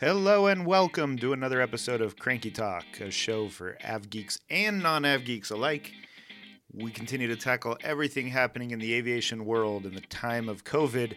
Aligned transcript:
Hello 0.00 0.46
and 0.46 0.64
welcome 0.64 1.18
to 1.18 1.32
another 1.32 1.60
episode 1.60 2.00
of 2.00 2.16
Cranky 2.16 2.52
Talk, 2.52 2.84
a 3.00 3.10
show 3.10 3.48
for 3.48 3.76
av 3.84 4.08
geeks 4.08 4.38
and 4.48 4.80
non 4.80 5.04
av 5.04 5.24
geeks 5.24 5.50
alike. 5.50 5.92
We 6.72 6.92
continue 6.92 7.26
to 7.26 7.34
tackle 7.34 7.76
everything 7.82 8.28
happening 8.28 8.70
in 8.70 8.78
the 8.78 8.94
aviation 8.94 9.44
world 9.44 9.86
in 9.86 9.96
the 9.96 10.00
time 10.02 10.48
of 10.48 10.62
COVID. 10.62 11.14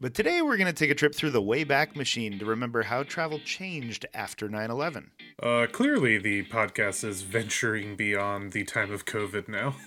But 0.00 0.14
today 0.14 0.40
we're 0.40 0.56
going 0.56 0.66
to 0.66 0.72
take 0.72 0.90
a 0.90 0.94
trip 0.94 1.14
through 1.14 1.32
the 1.32 1.42
Wayback 1.42 1.94
Machine 1.94 2.38
to 2.38 2.46
remember 2.46 2.84
how 2.84 3.02
travel 3.02 3.38
changed 3.38 4.06
after 4.14 4.48
9 4.48 4.70
11. 4.70 5.10
Uh, 5.42 5.66
clearly, 5.70 6.16
the 6.16 6.44
podcast 6.44 7.04
is 7.04 7.20
venturing 7.20 7.96
beyond 7.96 8.52
the 8.52 8.64
time 8.64 8.90
of 8.90 9.04
COVID 9.04 9.46
now. 9.46 9.74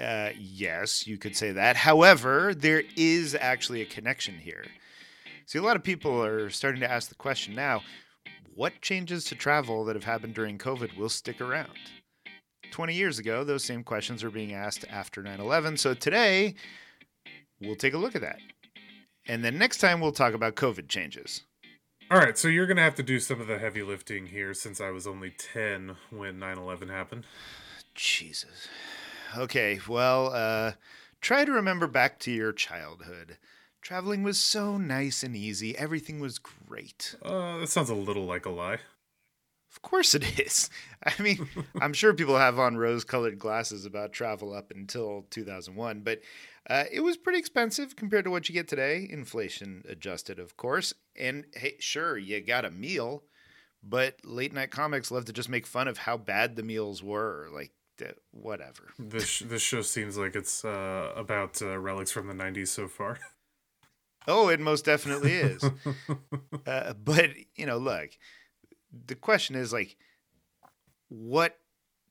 Uh, 0.00 0.30
yes, 0.36 1.06
you 1.06 1.16
could 1.16 1.36
say 1.36 1.52
that. 1.52 1.76
However, 1.76 2.54
there 2.54 2.82
is 2.96 3.36
actually 3.38 3.82
a 3.82 3.84
connection 3.84 4.34
here. 4.34 4.64
See, 5.46 5.58
a 5.58 5.62
lot 5.62 5.76
of 5.76 5.82
people 5.82 6.22
are 6.24 6.48
starting 6.48 6.80
to 6.80 6.90
ask 6.90 7.08
the 7.08 7.14
question 7.14 7.54
now 7.54 7.82
what 8.54 8.80
changes 8.80 9.24
to 9.24 9.34
travel 9.34 9.84
that 9.84 9.96
have 9.96 10.04
happened 10.04 10.34
during 10.34 10.58
COVID 10.58 10.96
will 10.96 11.08
stick 11.08 11.40
around? 11.40 11.72
20 12.70 12.94
years 12.94 13.18
ago, 13.18 13.44
those 13.44 13.64
same 13.64 13.82
questions 13.82 14.22
were 14.22 14.30
being 14.30 14.52
asked 14.52 14.84
after 14.88 15.22
9 15.22 15.40
11. 15.40 15.76
So 15.76 15.92
today, 15.94 16.54
we'll 17.60 17.76
take 17.76 17.94
a 17.94 17.98
look 17.98 18.14
at 18.14 18.22
that. 18.22 18.38
And 19.26 19.44
then 19.44 19.58
next 19.58 19.78
time, 19.78 20.00
we'll 20.00 20.12
talk 20.12 20.34
about 20.34 20.54
COVID 20.54 20.88
changes. 20.88 21.42
All 22.10 22.18
right, 22.18 22.36
so 22.36 22.48
you're 22.48 22.66
going 22.66 22.76
to 22.76 22.82
have 22.82 22.94
to 22.96 23.02
do 23.02 23.18
some 23.18 23.40
of 23.40 23.46
the 23.46 23.58
heavy 23.58 23.82
lifting 23.82 24.26
here 24.26 24.54
since 24.54 24.80
I 24.80 24.90
was 24.90 25.06
only 25.06 25.30
10 25.30 25.96
when 26.10 26.38
9 26.38 26.58
11 26.58 26.88
happened. 26.88 27.24
Jesus. 27.94 28.68
Okay, 29.36 29.80
well, 29.88 30.32
uh, 30.32 30.72
try 31.20 31.44
to 31.44 31.52
remember 31.52 31.86
back 31.86 32.18
to 32.20 32.30
your 32.30 32.52
childhood. 32.52 33.38
Traveling 33.84 34.22
was 34.22 34.38
so 34.38 34.78
nice 34.78 35.22
and 35.22 35.36
easy. 35.36 35.76
Everything 35.76 36.18
was 36.18 36.38
great. 36.38 37.16
Uh, 37.22 37.58
that 37.58 37.68
sounds 37.68 37.90
a 37.90 37.94
little 37.94 38.24
like 38.24 38.46
a 38.46 38.50
lie. 38.50 38.78
Of 39.70 39.82
course 39.82 40.14
it 40.14 40.40
is. 40.40 40.70
I 41.04 41.20
mean, 41.20 41.46
I'm 41.82 41.92
sure 41.92 42.14
people 42.14 42.38
have 42.38 42.58
on 42.58 42.78
rose 42.78 43.04
colored 43.04 43.38
glasses 43.38 43.84
about 43.84 44.14
travel 44.14 44.54
up 44.54 44.70
until 44.70 45.26
2001, 45.28 46.00
but 46.00 46.22
uh, 46.70 46.84
it 46.90 47.00
was 47.00 47.18
pretty 47.18 47.38
expensive 47.38 47.94
compared 47.94 48.24
to 48.24 48.30
what 48.30 48.48
you 48.48 48.54
get 48.54 48.68
today, 48.68 49.06
inflation 49.10 49.84
adjusted, 49.86 50.38
of 50.38 50.56
course. 50.56 50.94
And 51.14 51.44
hey, 51.54 51.74
sure, 51.78 52.16
you 52.16 52.40
got 52.40 52.64
a 52.64 52.70
meal, 52.70 53.24
but 53.82 54.16
late 54.24 54.54
night 54.54 54.70
comics 54.70 55.10
love 55.10 55.26
to 55.26 55.32
just 55.34 55.50
make 55.50 55.66
fun 55.66 55.88
of 55.88 55.98
how 55.98 56.16
bad 56.16 56.56
the 56.56 56.62
meals 56.62 57.02
were. 57.02 57.48
Like, 57.52 57.72
whatever. 58.30 58.94
This 58.98 59.40
this 59.40 59.62
show 59.62 59.82
seems 59.82 60.16
like 60.16 60.34
it's 60.34 60.64
uh, 60.64 61.12
about 61.14 61.60
uh, 61.60 61.78
relics 61.78 62.10
from 62.10 62.26
the 62.28 62.34
'90s 62.34 62.68
so 62.68 62.88
far. 62.88 63.18
Oh, 64.26 64.48
it 64.48 64.60
most 64.60 64.84
definitely 64.84 65.32
is. 65.32 65.64
uh, 66.66 66.94
but 66.94 67.30
you 67.56 67.66
know, 67.66 67.78
look, 67.78 68.10
the 69.06 69.14
question 69.14 69.54
is 69.54 69.72
like, 69.72 69.96
what 71.08 71.58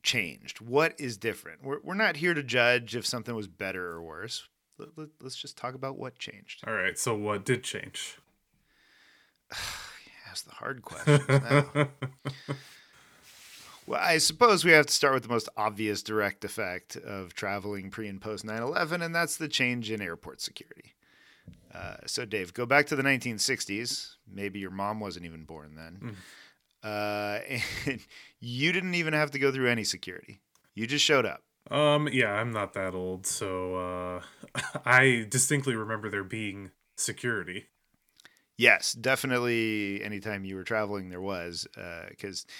changed? 0.02 0.60
What 0.60 0.94
is 0.98 1.16
different? 1.16 1.64
We're 1.64 1.80
we're 1.82 1.94
not 1.94 2.16
here 2.16 2.34
to 2.34 2.42
judge 2.42 2.94
if 2.94 3.06
something 3.06 3.34
was 3.34 3.48
better 3.48 3.86
or 3.86 4.02
worse. 4.02 4.48
Let, 4.78 5.08
let's 5.20 5.36
just 5.36 5.56
talk 5.56 5.74
about 5.74 5.98
what 5.98 6.18
changed. 6.18 6.64
All 6.66 6.74
right. 6.74 6.98
So 6.98 7.14
what 7.14 7.44
did 7.44 7.62
change? 7.62 8.18
Ask 10.30 10.46
the 10.46 10.52
hard 10.52 10.82
questions 10.82 11.28
now. 11.28 11.88
Well, 13.86 14.00
I 14.02 14.16
suppose 14.18 14.64
we 14.64 14.72
have 14.72 14.86
to 14.86 14.92
start 14.92 15.12
with 15.12 15.24
the 15.24 15.28
most 15.28 15.48
obvious 15.56 16.02
direct 16.02 16.44
effect 16.44 16.96
of 16.96 17.34
traveling 17.34 17.90
pre 17.90 18.08
and 18.08 18.20
post 18.20 18.44
9 18.44 18.62
11, 18.62 19.02
and 19.02 19.14
that's 19.14 19.36
the 19.36 19.48
change 19.48 19.90
in 19.90 20.00
airport 20.00 20.40
security. 20.40 20.94
Uh, 21.74 21.96
so, 22.06 22.24
Dave, 22.24 22.54
go 22.54 22.66
back 22.66 22.86
to 22.86 22.96
the 22.96 23.02
1960s. 23.02 24.14
Maybe 24.32 24.60
your 24.60 24.70
mom 24.70 25.00
wasn't 25.00 25.26
even 25.26 25.44
born 25.44 25.74
then. 25.74 26.14
Mm. 26.14 26.14
Uh, 26.84 27.60
and 27.90 28.00
you 28.40 28.72
didn't 28.72 28.94
even 28.94 29.12
have 29.12 29.30
to 29.32 29.38
go 29.38 29.50
through 29.50 29.68
any 29.68 29.84
security. 29.84 30.40
You 30.74 30.86
just 30.86 31.04
showed 31.04 31.26
up. 31.26 31.42
Um, 31.70 32.08
yeah, 32.12 32.32
I'm 32.32 32.52
not 32.52 32.74
that 32.74 32.94
old, 32.94 33.26
so 33.26 33.76
uh, 33.76 34.60
I 34.84 35.26
distinctly 35.28 35.74
remember 35.74 36.10
there 36.10 36.24
being 36.24 36.72
security. 36.96 37.66
Yes, 38.56 38.92
definitely. 38.92 40.02
Anytime 40.04 40.44
you 40.44 40.56
were 40.56 40.62
traveling, 40.62 41.08
there 41.08 41.20
was 41.20 41.66
because 42.10 42.46
uh, 42.48 42.52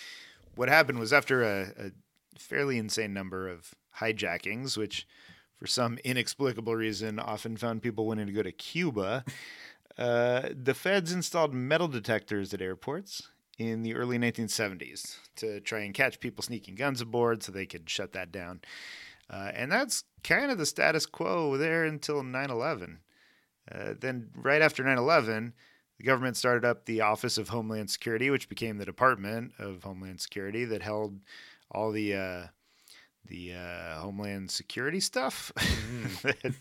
what 0.56 0.68
happened 0.68 0.98
was 0.98 1.12
after 1.12 1.42
a, 1.42 1.62
a 1.78 1.90
fairly 2.38 2.78
insane 2.78 3.12
number 3.12 3.48
of 3.48 3.74
hijackings, 3.98 4.76
which 4.76 5.06
for 5.64 5.68
some 5.68 5.96
inexplicable 6.04 6.76
reason 6.76 7.18
often 7.18 7.56
found 7.56 7.80
people 7.80 8.04
wanting 8.04 8.26
to 8.26 8.32
go 8.34 8.42
to 8.42 8.52
Cuba, 8.52 9.24
uh, 9.98 10.50
the 10.54 10.74
feds 10.74 11.10
installed 11.10 11.54
metal 11.54 11.88
detectors 11.88 12.52
at 12.52 12.60
airports 12.60 13.30
in 13.58 13.82
the 13.82 13.94
early 13.94 14.18
1970s 14.18 15.16
to 15.36 15.60
try 15.60 15.80
and 15.80 15.94
catch 15.94 16.20
people 16.20 16.42
sneaking 16.42 16.74
guns 16.74 17.00
aboard 17.00 17.42
so 17.42 17.50
they 17.50 17.64
could 17.64 17.88
shut 17.88 18.12
that 18.12 18.30
down. 18.30 18.60
Uh, 19.30 19.52
and 19.54 19.72
that's 19.72 20.04
kind 20.22 20.50
of 20.50 20.58
the 20.58 20.66
status 20.66 21.06
quo 21.06 21.56
there 21.56 21.84
until 21.84 22.22
9 22.22 22.50
11. 22.50 22.98
Uh, 23.72 23.94
then, 23.98 24.28
right 24.36 24.60
after 24.60 24.84
9 24.84 24.98
11, 24.98 25.54
the 25.96 26.04
government 26.04 26.36
started 26.36 26.66
up 26.66 26.84
the 26.84 27.00
Office 27.00 27.38
of 27.38 27.48
Homeland 27.48 27.88
Security, 27.88 28.28
which 28.28 28.50
became 28.50 28.76
the 28.76 28.84
Department 28.84 29.52
of 29.58 29.82
Homeland 29.82 30.20
Security 30.20 30.66
that 30.66 30.82
held 30.82 31.20
all 31.70 31.90
the 31.90 32.14
uh, 32.14 32.46
the 33.26 33.54
uh, 33.54 34.00
Homeland 34.00 34.50
Security 34.50 35.00
stuff. 35.00 35.52
Mm. 35.94 36.54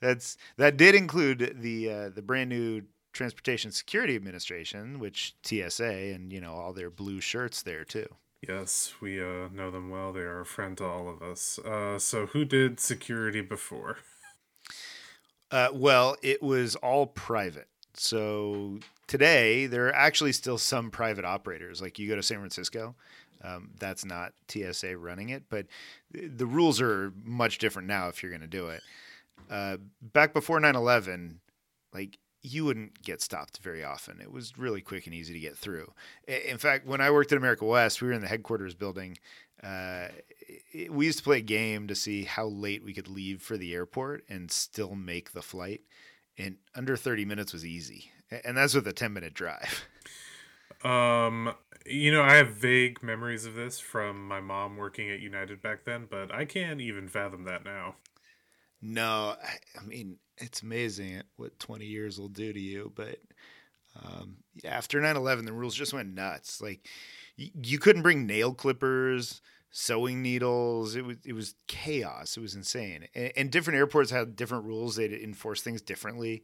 that's 0.00 0.36
that 0.56 0.76
did 0.76 0.94
include 0.94 1.56
the 1.60 1.90
uh, 1.90 2.08
the 2.08 2.22
brand 2.22 2.48
new 2.48 2.82
Transportation 3.12 3.70
Security 3.70 4.14
Administration, 4.14 4.98
which 4.98 5.34
TSA, 5.42 5.84
and 5.84 6.32
you 6.32 6.40
know 6.40 6.52
all 6.52 6.72
their 6.72 6.90
blue 6.90 7.20
shirts 7.20 7.62
there 7.62 7.84
too. 7.84 8.06
Yes, 8.46 8.94
we 9.00 9.20
uh, 9.20 9.48
know 9.52 9.70
them 9.70 9.90
well. 9.90 10.12
They 10.12 10.20
are 10.20 10.40
a 10.40 10.46
friend 10.46 10.76
to 10.78 10.84
all 10.84 11.08
of 11.08 11.22
us. 11.22 11.58
Uh, 11.58 11.98
so, 11.98 12.26
who 12.26 12.44
did 12.44 12.78
security 12.78 13.40
before? 13.40 13.98
Uh, 15.50 15.68
well, 15.72 16.16
it 16.22 16.42
was 16.42 16.76
all 16.76 17.06
private. 17.06 17.68
So 17.94 18.78
today, 19.06 19.66
there 19.66 19.86
are 19.86 19.94
actually 19.94 20.32
still 20.32 20.58
some 20.58 20.90
private 20.90 21.24
operators. 21.24 21.80
Like 21.80 21.98
you 21.98 22.08
go 22.08 22.16
to 22.16 22.22
San 22.22 22.38
Francisco, 22.38 22.94
um, 23.46 23.70
that's 23.78 24.04
not 24.04 24.32
TSA 24.48 24.96
running 24.98 25.28
it, 25.28 25.44
but 25.48 25.66
the 26.10 26.46
rules 26.46 26.80
are 26.80 27.12
much 27.24 27.58
different 27.58 27.88
now 27.88 28.08
if 28.08 28.22
you're 28.22 28.30
going 28.30 28.40
to 28.40 28.46
do 28.46 28.68
it. 28.68 28.82
Uh, 29.50 29.76
back 30.00 30.32
before 30.32 30.58
9 30.58 30.74
11, 30.74 31.40
like 31.92 32.18
you 32.42 32.64
wouldn't 32.64 33.02
get 33.02 33.20
stopped 33.22 33.58
very 33.58 33.84
often. 33.84 34.20
It 34.20 34.32
was 34.32 34.56
really 34.56 34.80
quick 34.80 35.06
and 35.06 35.14
easy 35.14 35.34
to 35.34 35.40
get 35.40 35.56
through. 35.56 35.92
In 36.26 36.58
fact, 36.58 36.86
when 36.86 37.00
I 37.00 37.10
worked 37.10 37.32
at 37.32 37.38
America 37.38 37.64
West, 37.64 38.00
we 38.00 38.08
were 38.08 38.14
in 38.14 38.20
the 38.20 38.28
headquarters 38.28 38.74
building. 38.74 39.18
Uh, 39.62 40.08
we 40.90 41.06
used 41.06 41.18
to 41.18 41.24
play 41.24 41.38
a 41.38 41.42
game 41.42 41.88
to 41.88 41.94
see 41.94 42.24
how 42.24 42.46
late 42.46 42.84
we 42.84 42.92
could 42.92 43.08
leave 43.08 43.42
for 43.42 43.56
the 43.56 43.74
airport 43.74 44.24
and 44.28 44.50
still 44.50 44.94
make 44.94 45.32
the 45.32 45.42
flight 45.42 45.82
and 46.38 46.56
under 46.74 46.96
30 46.96 47.24
minutes 47.24 47.52
was 47.52 47.64
easy. 47.64 48.10
And 48.44 48.56
that's 48.56 48.74
with 48.74 48.86
a 48.86 48.92
10 48.92 49.12
minute 49.12 49.34
drive. 49.34 49.86
Um, 50.84 51.54
you 51.84 52.12
know, 52.12 52.22
I 52.22 52.34
have 52.34 52.50
vague 52.50 53.02
memories 53.02 53.46
of 53.46 53.54
this 53.54 53.78
from 53.78 54.26
my 54.26 54.40
mom 54.40 54.76
working 54.76 55.10
at 55.10 55.20
United 55.20 55.62
back 55.62 55.84
then, 55.84 56.06
but 56.10 56.32
I 56.34 56.44
can't 56.44 56.80
even 56.80 57.08
fathom 57.08 57.44
that 57.44 57.64
now. 57.64 57.96
No, 58.82 59.36
I, 59.42 59.80
I 59.80 59.84
mean, 59.84 60.18
it's 60.38 60.62
amazing 60.62 61.22
what 61.36 61.58
20 61.58 61.86
years 61.86 62.18
will 62.18 62.28
do 62.28 62.52
to 62.52 62.60
you, 62.60 62.92
but 62.94 63.18
um, 64.04 64.36
after 64.64 65.00
9/11 65.00 65.46
the 65.46 65.52
rules 65.52 65.74
just 65.74 65.94
went 65.94 66.14
nuts. 66.14 66.60
Like 66.60 66.86
you 67.36 67.78
couldn't 67.78 68.02
bring 68.02 68.26
nail 68.26 68.52
clippers, 68.52 69.40
sewing 69.70 70.22
needles. 70.22 70.96
It 70.96 71.04
was 71.04 71.16
it 71.24 71.32
was 71.32 71.54
chaos. 71.66 72.36
It 72.36 72.40
was 72.40 72.54
insane. 72.54 73.08
And, 73.14 73.32
and 73.36 73.50
different 73.50 73.78
airports 73.78 74.10
had 74.10 74.36
different 74.36 74.64
rules. 74.64 74.96
They'd 74.96 75.12
enforce 75.12 75.62
things 75.62 75.82
differently. 75.82 76.42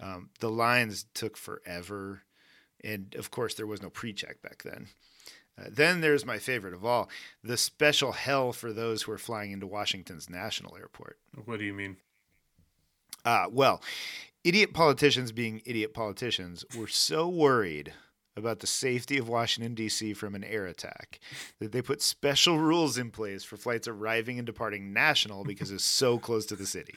Um, 0.00 0.30
the 0.40 0.50
lines 0.50 1.06
took 1.14 1.36
forever, 1.36 2.22
and 2.82 3.14
of 3.16 3.30
course 3.30 3.54
there 3.54 3.66
was 3.66 3.82
no 3.82 3.90
pre-check 3.90 4.42
back 4.42 4.62
then. 4.62 4.88
Uh, 5.58 5.64
then 5.70 6.00
there's 6.00 6.24
my 6.24 6.38
favorite 6.38 6.74
of 6.74 6.84
all, 6.84 7.08
the 7.42 7.56
special 7.56 8.12
hell 8.12 8.52
for 8.52 8.72
those 8.72 9.02
who 9.02 9.12
are 9.12 9.18
flying 9.18 9.50
into 9.50 9.66
Washington's 9.66 10.30
National 10.30 10.76
Airport. 10.76 11.18
What 11.44 11.58
do 11.58 11.64
you 11.64 11.74
mean? 11.74 11.96
Uh, 13.24 13.46
well, 13.50 13.82
idiot 14.44 14.72
politicians 14.72 15.32
being 15.32 15.60
idiot 15.66 15.92
politicians 15.92 16.64
were 16.76 16.86
so 16.86 17.28
worried 17.28 17.92
about 18.36 18.60
the 18.60 18.66
safety 18.66 19.18
of 19.18 19.28
Washington, 19.28 19.74
D.C. 19.74 20.14
from 20.14 20.34
an 20.34 20.44
air 20.44 20.64
attack. 20.64 21.18
That 21.58 21.72
they 21.72 21.82
put 21.82 22.00
special 22.00 22.58
rules 22.58 22.96
in 22.96 23.10
place 23.10 23.42
for 23.42 23.56
flights 23.56 23.88
arriving 23.88 24.38
and 24.38 24.46
departing 24.46 24.92
national 24.92 25.44
because 25.44 25.72
it's 25.72 25.84
so 25.84 26.18
close 26.18 26.46
to 26.46 26.56
the 26.56 26.66
city. 26.66 26.94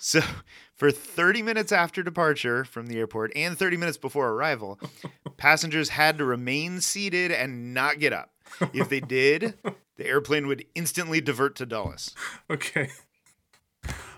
So, 0.00 0.22
for 0.74 0.90
30 0.90 1.42
minutes 1.42 1.70
after 1.70 2.02
departure 2.02 2.64
from 2.64 2.86
the 2.86 2.98
airport 2.98 3.32
and 3.36 3.56
30 3.56 3.76
minutes 3.76 3.98
before 3.98 4.30
arrival, 4.30 4.80
passengers 5.36 5.90
had 5.90 6.18
to 6.18 6.24
remain 6.24 6.80
seated 6.80 7.30
and 7.30 7.72
not 7.72 8.00
get 8.00 8.12
up. 8.12 8.30
If 8.72 8.88
they 8.88 8.98
did, 8.98 9.54
the 9.96 10.06
airplane 10.06 10.48
would 10.48 10.64
instantly 10.74 11.20
divert 11.20 11.54
to 11.56 11.66
Dulles. 11.66 12.14
Okay. 12.48 12.90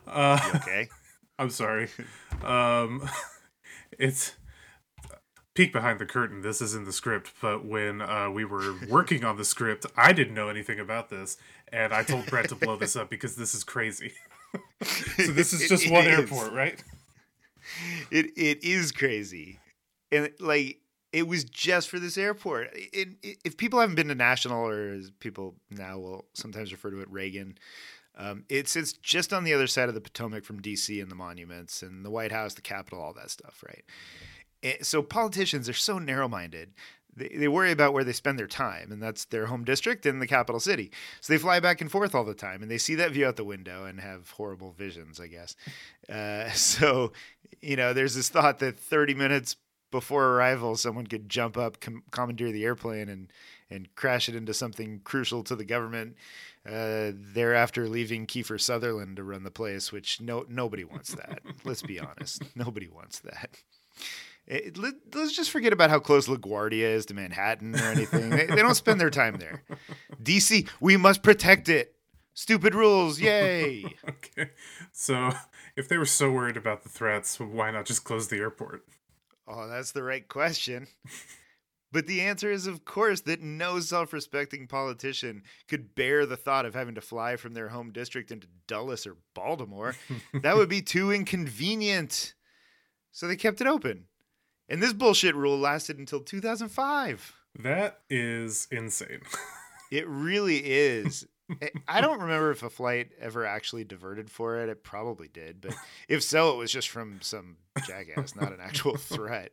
Uh, 0.07 0.41
okay. 0.57 0.89
I'm 1.39 1.51
sorry. 1.51 1.89
Um, 2.43 3.09
it's 3.99 4.37
peek 5.55 5.73
behind 5.73 5.99
the 5.99 6.07
curtain. 6.07 6.41
This 6.43 6.63
is 6.63 6.75
in 6.75 6.85
the 6.85 6.93
script, 6.93 7.33
but 7.43 7.65
when 7.65 8.01
uh, 8.01 8.31
we 8.31 8.45
were 8.45 8.75
working 8.89 9.25
on 9.25 9.37
the 9.37 9.45
script, 9.45 9.85
I 9.97 10.13
didn't 10.13 10.35
know 10.35 10.49
anything 10.49 10.79
about 10.81 11.11
this, 11.11 11.37
and 11.71 11.93
I 11.93 12.05
told 12.05 12.27
Brett 12.27 12.49
to 12.51 12.55
blow 12.55 12.77
this 12.77 12.97
up 12.97 13.11
because 13.11 13.37
this 13.37 13.55
is 13.55 13.65
crazy. 13.65 14.13
So 14.83 15.33
this 15.33 15.53
is 15.53 15.69
just 15.69 15.87
It 15.87 15.93
one 15.93 16.07
is. 16.07 16.19
airport, 16.19 16.53
right? 16.53 16.83
It 18.11 18.27
it 18.37 18.65
is 18.65 18.93
crazy, 18.93 19.59
and 20.11 20.31
like 20.41 20.79
it 21.13 21.27
was 21.29 21.45
just 21.45 21.89
for 21.89 21.99
this 21.99 22.17
airport. 22.19 22.71
It, 22.75 23.17
it, 23.23 23.39
if 23.45 23.57
people 23.57 23.81
haven't 23.81 23.97
been 23.97 24.09
to 24.09 24.15
National, 24.15 24.67
or 24.67 24.91
as 24.95 25.11
people 25.21 25.55
now 25.71 25.99
will 25.99 26.27
sometimes 26.35 26.73
refer 26.73 26.91
to 26.91 27.01
it, 27.01 27.11
Reagan, 27.11 27.59
um, 28.17 28.45
it 28.49 28.69
sits 28.69 28.93
just 28.95 29.33
on 29.33 29.45
the 29.45 29.53
other 29.55 29.67
side 29.67 29.89
of 29.89 29.95
the 29.95 30.01
Potomac 30.01 30.45
from 30.45 30.61
D.C. 30.61 31.01
and 31.01 31.11
the 31.11 31.15
monuments 31.15 31.83
and 31.83 32.05
the 32.05 32.11
White 32.11 32.33
House, 32.33 32.55
the 32.55 32.63
Capitol, 32.63 33.01
all 33.01 33.13
that 33.15 33.31
stuff, 33.31 33.63
right? 33.67 33.85
And 34.63 34.85
so 34.87 35.03
politicians 35.03 35.69
are 35.69 35.73
so 35.75 35.99
narrow-minded. 35.99 36.73
They, 37.15 37.29
they 37.29 37.49
worry 37.49 37.73
about 37.73 37.93
where 37.93 38.05
they 38.05 38.13
spend 38.13 38.39
their 38.39 38.47
time, 38.47 38.91
and 38.91 39.03
that's 39.03 39.27
their 39.27 39.47
home 39.47 39.65
district 39.65 40.07
and 40.07 40.21
the 40.21 40.27
capital 40.27 40.61
city. 40.61 40.91
So 41.21 41.33
they 41.33 41.39
fly 41.39 41.61
back 41.61 41.81
and 41.81 41.91
forth 41.91 42.15
all 42.15 42.25
the 42.25 42.35
time, 42.35 42.63
and 42.63 42.71
they 42.71 42.79
see 42.79 42.95
that 42.97 43.13
view 43.13 43.27
out 43.27 43.37
the 43.37 43.45
window 43.45 43.85
and 43.85 44.01
have 44.01 44.31
horrible 44.31 44.73
visions, 44.73 45.21
I 45.21 45.27
guess. 45.27 45.57
Uh, 46.09 46.51
so, 46.53 47.13
you 47.61 47.77
know, 47.77 47.93
there's 47.93 48.15
this 48.15 48.29
thought 48.29 48.59
that 48.61 48.79
30 48.79 49.15
minutes 49.15 49.57
before 49.91 50.25
arrival, 50.25 50.75
someone 50.77 51.07
could 51.07 51.29
jump 51.29 51.57
up, 51.57 51.81
com- 51.81 52.03
commandeer 52.11 52.51
the 52.51 52.65
airplane, 52.65 53.09
and 53.09 53.33
and 53.71 53.95
crash 53.95 54.29
it 54.29 54.35
into 54.35 54.53
something 54.53 55.01
crucial 55.03 55.43
to 55.45 55.57
the 55.57 55.65
government. 55.65 56.17
Uh, 56.67 57.11
thereafter, 57.15 57.89
leaving 57.89 58.27
Kiefer 58.27 58.61
Sutherland 58.61 59.17
to 59.17 59.25
run 59.25 59.45
the 59.45 59.51
place, 59.51 59.91
which 59.91 60.21
no 60.21 60.45
nobody 60.49 60.85
wants 60.85 61.15
that. 61.15 61.41
Let's 61.65 61.83
be 61.83 62.01
honest, 62.01 62.43
nobody 62.57 62.89
wants 62.89 63.21
that. 63.21 63.63
It, 64.47 64.77
let, 64.77 64.95
us 65.15 65.33
just 65.33 65.51
forget 65.51 65.73
about 65.73 65.91
how 65.91 66.01
close 66.01 66.27
LaGuardia 66.27 66.83
is 66.83 67.07
to 67.07 67.15
Manhattan 67.15 67.77
or 67.77 67.85
anything. 67.85 68.31
they, 68.31 68.47
they 68.47 68.57
don't 68.57 68.75
spend 68.75 69.01
their 69.01 69.11
time 69.11 69.37
there. 69.37 69.63
DC, 70.23 70.69
we 70.81 70.97
must 70.97 71.23
protect 71.23 71.69
it. 71.69 71.95
Stupid 72.35 72.75
rules, 72.75 73.21
yay! 73.21 73.85
Okay. 74.09 74.51
So 74.93 75.31
if 75.77 75.89
they 75.89 75.99
were 75.99 76.07
so 76.07 76.31
worried 76.31 76.57
about 76.57 76.83
the 76.83 76.89
threats, 76.89 77.39
why 77.39 77.71
not 77.71 77.85
just 77.85 78.05
close 78.05 78.29
the 78.29 78.39
airport? 78.39 78.85
Oh, 79.47 79.69
that's 79.69 79.93
the 79.93 80.03
right 80.03 80.27
question. 80.27 80.87
But 81.93 82.07
the 82.07 82.23
answer 82.23 82.51
is, 82.51 82.67
of 82.67 82.87
course, 82.87 83.21
that 83.23 83.43
no 83.43 83.79
self 83.81 84.15
respecting 84.15 84.67
politician 84.67 85.43
could 85.69 85.95
bear 85.95 86.25
the 86.25 86.39
thought 86.39 86.65
of 86.65 86.75
having 86.75 86.95
to 86.95 87.03
fly 87.03 87.37
from 87.37 87.53
their 87.53 87.69
home 87.69 87.93
district 87.93 88.31
into 88.31 88.49
Dulles 88.67 89.07
or 89.07 89.19
Baltimore. 89.35 89.95
that 90.33 90.57
would 90.57 90.71
be 90.71 90.81
too 90.81 91.13
inconvenient. 91.13 92.33
So 93.11 93.29
they 93.29 93.37
kept 93.37 93.61
it 93.61 93.67
open. 93.67 94.07
And 94.73 94.83
this 94.83 94.93
bullshit 94.95 95.35
rule 95.37 95.59
lasted 95.59 95.99
until 95.99 96.21
2005. 96.21 97.35
That 97.61 98.01
is 98.11 98.67
insane. 98.71 99.21
It 99.93 100.09
really 100.09 100.57
is. 100.65 101.27
I- 101.87 102.01
don't 102.01 102.21
remember 102.21 102.51
if 102.51 102.63
a 102.63 102.71
flight 102.71 103.11
ever 103.21 103.45
actually 103.45 103.85
diverted 103.85 104.31
for 104.31 104.57
it. 104.57 104.71
It 104.71 104.83
probably 104.83 105.29
did, 105.29 105.61
but 105.61 105.75
if 106.09 106.23
so, 106.23 106.55
it 106.55 106.57
was 106.57 106.73
just 106.73 106.89
from 106.89 107.19
some 107.21 107.59
jackass, 107.87 108.35
not 108.35 108.53
an 108.55 108.61
actual 108.63 108.97
threat. 108.97 109.53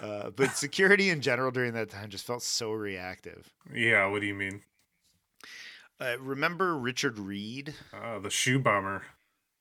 Uh, 0.00 0.30
but 0.30 0.56
security 0.56 1.10
in 1.10 1.20
general 1.20 1.50
during 1.50 1.74
that 1.74 1.90
time 1.90 2.08
just 2.08 2.24
felt 2.26 2.42
so 2.42 2.72
reactive. 2.72 3.52
yeah, 3.74 4.06
what 4.06 4.22
do 4.22 4.26
you 4.26 4.34
mean? 4.34 4.62
Uh, 6.00 6.16
remember 6.18 6.78
Richard 6.78 7.18
Reid? 7.18 7.74
Uh, 7.92 8.18
the 8.20 8.30
shoe 8.30 8.58
bomber. 8.58 9.02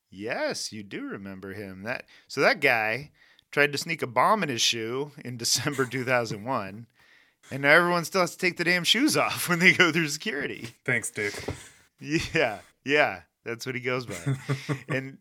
Yes, 0.10 0.72
you 0.72 0.84
do 0.84 1.04
remember 1.04 1.52
him. 1.52 1.84
That 1.84 2.06
so 2.30 2.40
that 2.40 2.62
guy 2.62 3.12
tried 3.52 3.72
to 3.72 3.78
sneak 3.78 4.02
a 4.02 4.08
bomb 4.08 4.44
in 4.44 4.50
his 4.50 4.62
shoe 4.62 5.12
in 5.24 5.38
December 5.38 5.86
2001, 5.92 6.88
and 7.52 7.62
now 7.62 7.70
everyone 7.70 8.06
still 8.06 8.22
has 8.22 8.32
to 8.32 8.38
take 8.38 8.58
the 8.58 8.64
damn 8.64 8.84
shoes 8.84 9.16
off 9.16 9.48
when 9.50 9.60
they 9.60 9.74
go 9.74 9.92
through 9.92 10.08
security. 10.10 10.70
Thanks, 10.84 11.12
Duke. 11.12 11.34
Yeah, 12.00 12.60
yeah, 12.84 13.22
that's 13.44 13.66
what 13.66 13.76
he 13.76 13.82
goes 13.82 14.06
by. 14.06 14.16
and 14.90 15.18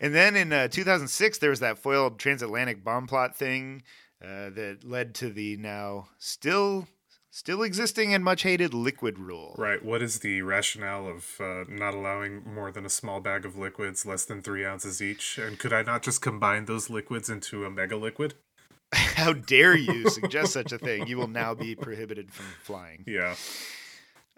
and 0.00 0.14
then 0.14 0.36
in 0.36 0.52
uh, 0.52 0.68
2006, 0.68 1.38
there 1.38 1.50
was 1.50 1.60
that 1.60 1.78
foiled 1.78 2.18
transatlantic 2.18 2.82
bomb 2.82 3.06
plot 3.06 3.36
thing 3.36 3.82
uh, 4.22 4.50
that 4.50 4.80
led 4.82 5.14
to 5.16 5.30
the 5.30 5.56
now 5.56 6.08
still 6.18 6.88
still 7.34 7.64
existing 7.64 8.14
and 8.14 8.22
much 8.22 8.44
hated 8.44 8.72
liquid 8.72 9.18
rule. 9.18 9.56
Right. 9.58 9.84
What 9.84 10.02
is 10.02 10.20
the 10.20 10.42
rationale 10.42 11.08
of 11.08 11.34
uh, 11.40 11.64
not 11.68 11.92
allowing 11.92 12.44
more 12.44 12.70
than 12.70 12.86
a 12.86 12.88
small 12.88 13.20
bag 13.20 13.44
of 13.44 13.58
liquids, 13.58 14.06
less 14.06 14.24
than 14.24 14.40
three 14.40 14.64
ounces 14.64 15.02
each? 15.02 15.36
And 15.36 15.58
could 15.58 15.72
I 15.72 15.82
not 15.82 16.02
just 16.02 16.22
combine 16.22 16.66
those 16.66 16.88
liquids 16.88 17.28
into 17.28 17.64
a 17.64 17.70
mega 17.70 17.96
liquid? 17.96 18.34
How 18.92 19.32
dare 19.32 19.76
you 19.76 20.08
suggest 20.10 20.52
such 20.52 20.70
a 20.70 20.78
thing? 20.78 21.08
You 21.08 21.16
will 21.16 21.26
now 21.26 21.54
be 21.54 21.74
prohibited 21.74 22.32
from 22.32 22.46
flying. 22.62 23.04
Yeah. 23.08 23.34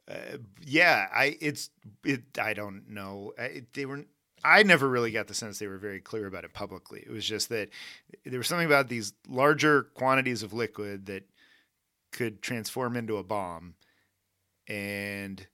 Uh, 0.08 0.38
yeah, 0.64 1.08
I 1.12 1.36
it's 1.40 1.68
it. 2.04 2.22
I 2.40 2.54
don't 2.54 2.88
know. 2.88 3.32
It, 3.36 3.74
they 3.74 3.86
were. 3.86 4.04
I 4.44 4.62
never 4.62 4.88
really 4.88 5.10
got 5.10 5.26
the 5.26 5.34
sense 5.34 5.58
they 5.58 5.66
were 5.66 5.78
very 5.78 5.98
clear 5.98 6.28
about 6.28 6.44
it 6.44 6.54
publicly. 6.54 7.02
It 7.04 7.10
was 7.10 7.26
just 7.26 7.48
that 7.48 7.70
there 8.24 8.38
was 8.38 8.46
something 8.46 8.66
about 8.66 8.88
these 8.88 9.14
larger 9.28 9.82
quantities 9.94 10.44
of 10.44 10.52
liquid 10.52 11.06
that 11.06 11.24
could 12.16 12.42
transform 12.42 12.96
into 12.96 13.16
a 13.16 13.22
bomb, 13.22 13.74
and 14.66 15.46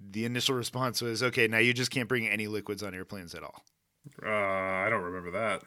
the 0.00 0.24
initial 0.24 0.54
response 0.54 1.02
was, 1.02 1.22
"Okay, 1.22 1.48
now 1.48 1.58
you 1.58 1.72
just 1.72 1.90
can't 1.90 2.08
bring 2.08 2.28
any 2.28 2.46
liquids 2.46 2.82
on 2.82 2.94
airplanes 2.94 3.34
at 3.34 3.42
all." 3.42 3.62
Uh, 4.22 4.28
I 4.28 4.88
don't 4.90 5.02
remember 5.02 5.32
that. 5.32 5.62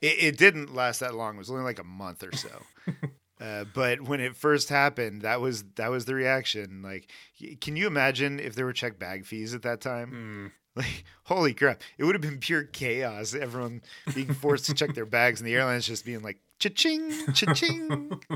It, 0.00 0.16
it 0.18 0.38
didn't 0.38 0.74
last 0.74 1.00
that 1.00 1.14
long. 1.14 1.36
It 1.36 1.38
was 1.38 1.50
only 1.50 1.64
like 1.64 1.78
a 1.78 1.84
month 1.84 2.22
or 2.22 2.32
so. 2.36 2.50
Uh, 3.40 3.64
but 3.74 4.00
when 4.02 4.20
it 4.20 4.36
first 4.36 4.68
happened, 4.68 5.22
that 5.22 5.40
was 5.40 5.64
that 5.74 5.90
was 5.90 6.04
the 6.04 6.14
reaction. 6.14 6.80
Like, 6.80 7.10
can 7.60 7.74
you 7.74 7.88
imagine 7.88 8.38
if 8.38 8.54
there 8.54 8.64
were 8.64 8.72
check 8.72 9.00
bag 9.00 9.26
fees 9.26 9.52
at 9.52 9.62
that 9.62 9.80
time? 9.80 10.08
Hmm. 10.08 10.46
Like, 10.74 11.04
holy 11.24 11.52
crap! 11.52 11.82
It 11.98 12.04
would 12.04 12.14
have 12.14 12.22
been 12.22 12.38
pure 12.38 12.62
chaos. 12.62 13.34
Everyone 13.34 13.82
being 14.14 14.32
forced 14.32 14.64
to 14.66 14.74
check 14.74 14.94
their 14.94 15.04
bags, 15.04 15.38
and 15.38 15.46
the 15.46 15.54
airlines 15.54 15.86
just 15.86 16.06
being 16.06 16.22
like, 16.22 16.38
"Cha-ching, 16.62 17.12
cha-ching." 17.34 18.20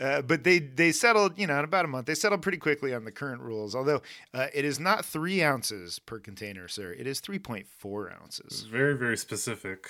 Uh, 0.00 0.22
but 0.22 0.44
they 0.44 0.60
they 0.60 0.92
settled, 0.92 1.36
you 1.36 1.44
know, 1.44 1.58
in 1.58 1.64
about 1.64 1.84
a 1.84 1.88
month. 1.88 2.06
They 2.06 2.14
settled 2.14 2.40
pretty 2.40 2.58
quickly 2.58 2.94
on 2.94 3.04
the 3.04 3.10
current 3.10 3.40
rules. 3.42 3.74
Although 3.74 4.00
uh, 4.32 4.46
it 4.54 4.64
is 4.64 4.78
not 4.78 5.04
three 5.04 5.42
ounces 5.42 5.98
per 5.98 6.20
container, 6.20 6.68
sir. 6.68 6.92
It 6.92 7.08
is 7.08 7.18
three 7.18 7.40
point 7.40 7.66
four 7.66 8.06
It's 8.06 8.20
ounces. 8.22 8.62
very, 8.70 8.96
very 8.96 9.16
specific. 9.16 9.88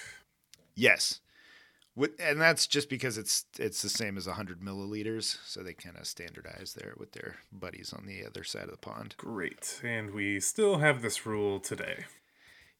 Yes, 0.74 1.20
with, 1.94 2.12
and 2.18 2.40
that's 2.40 2.66
just 2.66 2.88
because 2.88 3.18
it's 3.18 3.44
it's 3.58 3.82
the 3.82 3.90
same 3.90 4.16
as 4.16 4.26
100 4.26 4.62
milliliters, 4.62 5.36
so 5.44 5.62
they 5.62 5.74
kind 5.74 5.98
of 5.98 6.06
standardize 6.06 6.72
there 6.74 6.94
with 6.96 7.12
their 7.12 7.36
buddies 7.52 7.92
on 7.92 8.06
the 8.06 8.24
other 8.24 8.44
side 8.44 8.64
of 8.64 8.70
the 8.70 8.78
pond. 8.78 9.14
Great. 9.18 9.78
And 9.84 10.12
we 10.14 10.40
still 10.40 10.78
have 10.78 11.02
this 11.02 11.26
rule 11.26 11.60
today. 11.60 12.06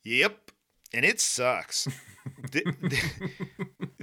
Yep, 0.03 0.51
and 0.95 1.05
it 1.05 1.21
sucks. 1.21 1.87
Th- 2.51 2.65
th- 2.89 3.05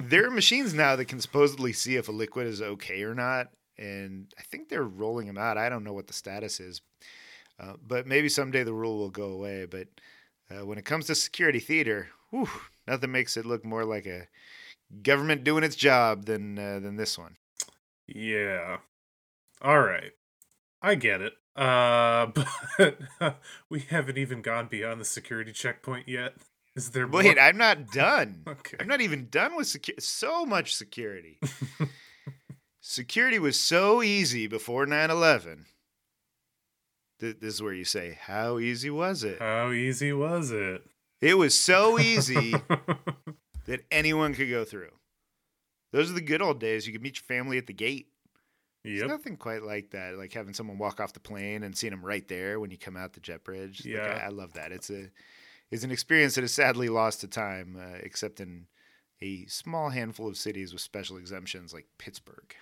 there 0.10 0.26
are 0.26 0.32
machines 0.32 0.74
now 0.74 0.96
that 0.96 1.06
can 1.06 1.20
supposedly 1.20 1.74
see 1.74 1.96
if 1.96 2.08
a 2.08 2.12
liquid 2.12 2.48
is 2.48 2.62
okay 2.62 3.04
or 3.04 3.14
not, 3.14 3.50
and 3.78 4.34
I 4.38 4.44
think 4.44 4.70
they're 4.70 4.84
rolling 4.84 5.28
them 5.28 5.38
out. 5.38 5.58
I 5.58 5.70
don't 5.70 5.84
know 5.84 5.94
what 5.94 6.08
the 6.08 6.14
status 6.14 6.60
is, 6.60 6.82
uh, 7.60 7.74
but 7.86 8.08
maybe 8.08 8.30
someday 8.30 8.64
the 8.64 8.74
rule 8.74 8.98
will 8.98 9.10
go 9.10 9.26
away. 9.26 9.66
But 9.66 9.88
uh, 10.50 10.66
when 10.66 10.78
it 10.78 10.86
comes 10.86 11.08
to 11.08 11.16
security 11.16 11.60
theater, 11.60 12.10
whew, 12.30 12.50
nothing 12.88 13.12
makes 13.12 13.38
it 13.38 13.46
look 13.46 13.66
more 13.66 13.86
like 13.86 14.06
a 14.06 14.28
government 15.02 15.44
doing 15.44 15.64
its 15.64 15.76
job 15.76 16.26
than 16.26 16.58
uh, 16.58 16.80
than 16.80 16.96
this 16.96 17.18
one. 17.18 17.38
Yeah. 18.08 18.78
All 19.62 19.82
right. 19.82 20.12
I 20.82 20.96
get 20.96 21.22
it. 21.22 21.34
Uh, 21.56 22.28
but 23.20 23.42
we 23.70 23.80
haven't 23.80 24.18
even 24.18 24.42
gone 24.42 24.68
beyond 24.68 25.02
the 25.02 25.06
security 25.06 25.52
checkpoint 25.52 26.08
yet. 26.08 26.36
Is 26.75 26.91
there 26.91 27.08
more? 27.08 27.22
Wait, 27.24 27.39
I'm 27.39 27.58
not 27.58 27.91
done. 27.91 28.44
Okay. 28.48 28.77
I'm 28.79 28.88
not 28.88 29.01
even 29.01 29.27
done 29.29 29.55
with 29.55 29.67
security. 29.67 30.01
So 30.01 30.46
much 30.46 30.75
security. 30.75 31.39
security 32.82 33.39
was 33.39 33.60
so 33.60 34.01
easy 34.03 34.48
before 34.48 34.86
9 34.86 35.10
11. 35.10 35.65
This 37.20 37.36
is 37.41 37.62
where 37.63 37.74
you 37.74 37.86
say, 37.86 38.17
How 38.22 38.60
easy 38.60 38.89
was 38.89 39.24
it? 39.24 39.39
How 39.39 39.72
easy 39.72 40.12
was 40.13 40.51
it? 40.51 40.84
It 41.22 41.38
was 41.38 41.58
so 41.58 41.98
easy 41.98 42.51
that 43.65 43.86
anyone 43.89 44.34
could 44.34 44.50
go 44.50 44.65
through. 44.65 44.91
Those 45.94 46.12
are 46.12 46.13
the 46.13 46.22
good 46.22 46.41
old 46.41 46.60
days. 46.60 46.86
You 46.86 46.91
could 46.94 47.01
meet 47.01 47.17
your 47.17 47.24
family 47.38 47.58
at 47.58 47.67
the 47.67 47.74
gate. 47.74 48.08
There's 48.84 49.01
nothing 49.01 49.38
quite 49.38 49.63
like 49.63 49.91
that, 49.91 50.15
like 50.17 50.32
having 50.34 50.53
someone 50.53 50.77
walk 50.77 51.00
off 51.00 51.13
the 51.13 51.20
plane 51.20 51.63
and 51.63 51.75
seeing 51.75 51.89
them 51.91 52.05
right 52.05 52.27
there 52.27 52.60
when 52.60 52.70
you 52.70 52.77
come 52.77 52.96
out 52.96 53.13
the 53.13 53.20
jet 53.20 53.44
bridge. 53.44 53.84
Like, 53.84 53.96
Yeah. 53.96 54.20
I, 54.22 54.25
I 54.25 54.29
love 54.29 54.53
that. 54.53 54.72
It's 54.72 54.91
a 54.91 55.10
is 55.72 55.84
an 55.84 55.91
experience 55.91 56.36
that 56.36 56.43
is 56.43 56.53
sadly 56.53 56.89
lost 56.89 57.22
to 57.22 57.27
time, 57.27 57.77
uh, 57.79 57.98
except 58.01 58.39
in 58.39 58.67
a 59.22 59.45
small 59.45 59.89
handful 59.89 60.27
of 60.27 60.38
cities 60.38 60.74
with 60.74 60.81
special 60.81 61.17
exemptions 61.17 61.74
like 61.74 61.88
Pittsburgh. 61.98 62.55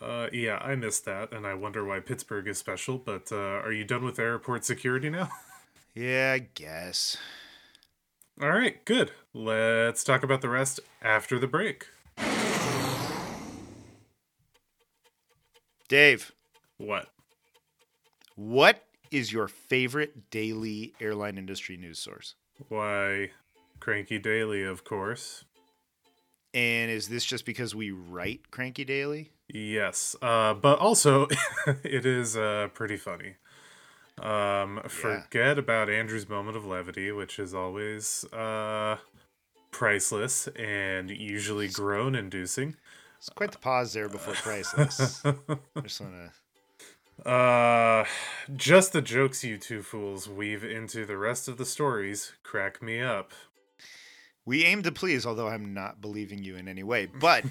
Uh, 0.00 0.28
yeah, 0.32 0.58
I 0.58 0.76
missed 0.76 1.04
that, 1.06 1.32
and 1.32 1.46
I 1.46 1.54
wonder 1.54 1.84
why 1.84 2.00
Pittsburgh 2.00 2.46
is 2.46 2.58
special. 2.58 2.98
But 2.98 3.32
uh, 3.32 3.36
are 3.36 3.72
you 3.72 3.84
done 3.84 4.04
with 4.04 4.18
airport 4.18 4.64
security 4.64 5.10
now? 5.10 5.30
yeah, 5.94 6.32
I 6.34 6.38
guess. 6.54 7.16
All 8.40 8.50
right, 8.50 8.84
good. 8.84 9.10
Let's 9.34 10.04
talk 10.04 10.22
about 10.22 10.42
the 10.42 10.48
rest 10.48 10.78
after 11.02 11.38
the 11.38 11.48
break. 11.48 11.86
Dave. 15.88 16.32
What? 16.76 17.08
What 18.36 18.84
is 19.10 19.32
your 19.32 19.48
favorite 19.48 20.30
daily 20.30 20.94
airline 21.00 21.38
industry 21.38 21.76
news 21.76 21.98
source? 21.98 22.36
Why, 22.68 23.30
Cranky 23.80 24.18
Daily, 24.18 24.64
of 24.64 24.84
course. 24.84 25.44
And 26.52 26.90
is 26.90 27.08
this 27.08 27.24
just 27.24 27.44
because 27.44 27.74
we 27.74 27.90
write 27.90 28.50
Cranky 28.50 28.84
Daily? 28.84 29.30
Yes, 29.48 30.16
uh, 30.20 30.54
but 30.54 30.78
also 30.78 31.28
it 31.84 32.04
is 32.04 32.36
uh, 32.36 32.68
pretty 32.74 32.96
funny. 32.96 33.34
Um, 34.20 34.80
forget 34.88 35.58
about 35.58 35.88
Andrew's 35.88 36.28
moment 36.28 36.56
of 36.56 36.66
levity, 36.66 37.12
which 37.12 37.38
is 37.38 37.54
always 37.54 38.24
uh, 38.32 38.96
priceless 39.70 40.48
and 40.48 41.10
usually 41.10 41.68
groan 41.68 42.14
inducing. 42.14 42.76
It's 43.18 43.28
quite 43.28 43.52
the 43.52 43.58
pause 43.58 43.92
there 43.92 44.08
before 44.08 44.34
priceless. 44.34 45.22
I 45.24 45.34
just 45.82 46.00
want 46.00 46.14
to. 46.14 46.32
Uh, 47.24 48.04
just 48.54 48.92
the 48.92 49.02
jokes 49.02 49.42
you 49.42 49.58
two 49.58 49.82
fools 49.82 50.28
weave 50.28 50.62
into 50.62 51.04
the 51.04 51.16
rest 51.16 51.48
of 51.48 51.58
the 51.58 51.66
stories 51.66 52.32
crack 52.42 52.82
me 52.82 53.00
up. 53.00 53.32
We 54.44 54.64
aim 54.64 54.82
to 54.84 54.92
please, 54.92 55.26
although 55.26 55.48
I'm 55.48 55.74
not 55.74 56.00
believing 56.00 56.42
you 56.42 56.56
in 56.56 56.68
any 56.68 56.82
way. 56.82 57.06
But 57.20 57.44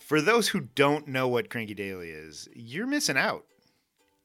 for 0.00 0.20
those 0.20 0.48
who 0.48 0.60
don't 0.74 1.06
know 1.08 1.28
what 1.28 1.50
Cranky 1.50 1.74
Daily 1.74 2.10
is, 2.10 2.48
you're 2.54 2.86
missing 2.86 3.16
out. 3.16 3.44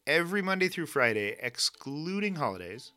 Every 0.08 0.42
Monday 0.42 0.70
through 0.70 0.86
Friday, 0.86 1.36
excluding 1.42 2.36
holidays, 2.36 2.94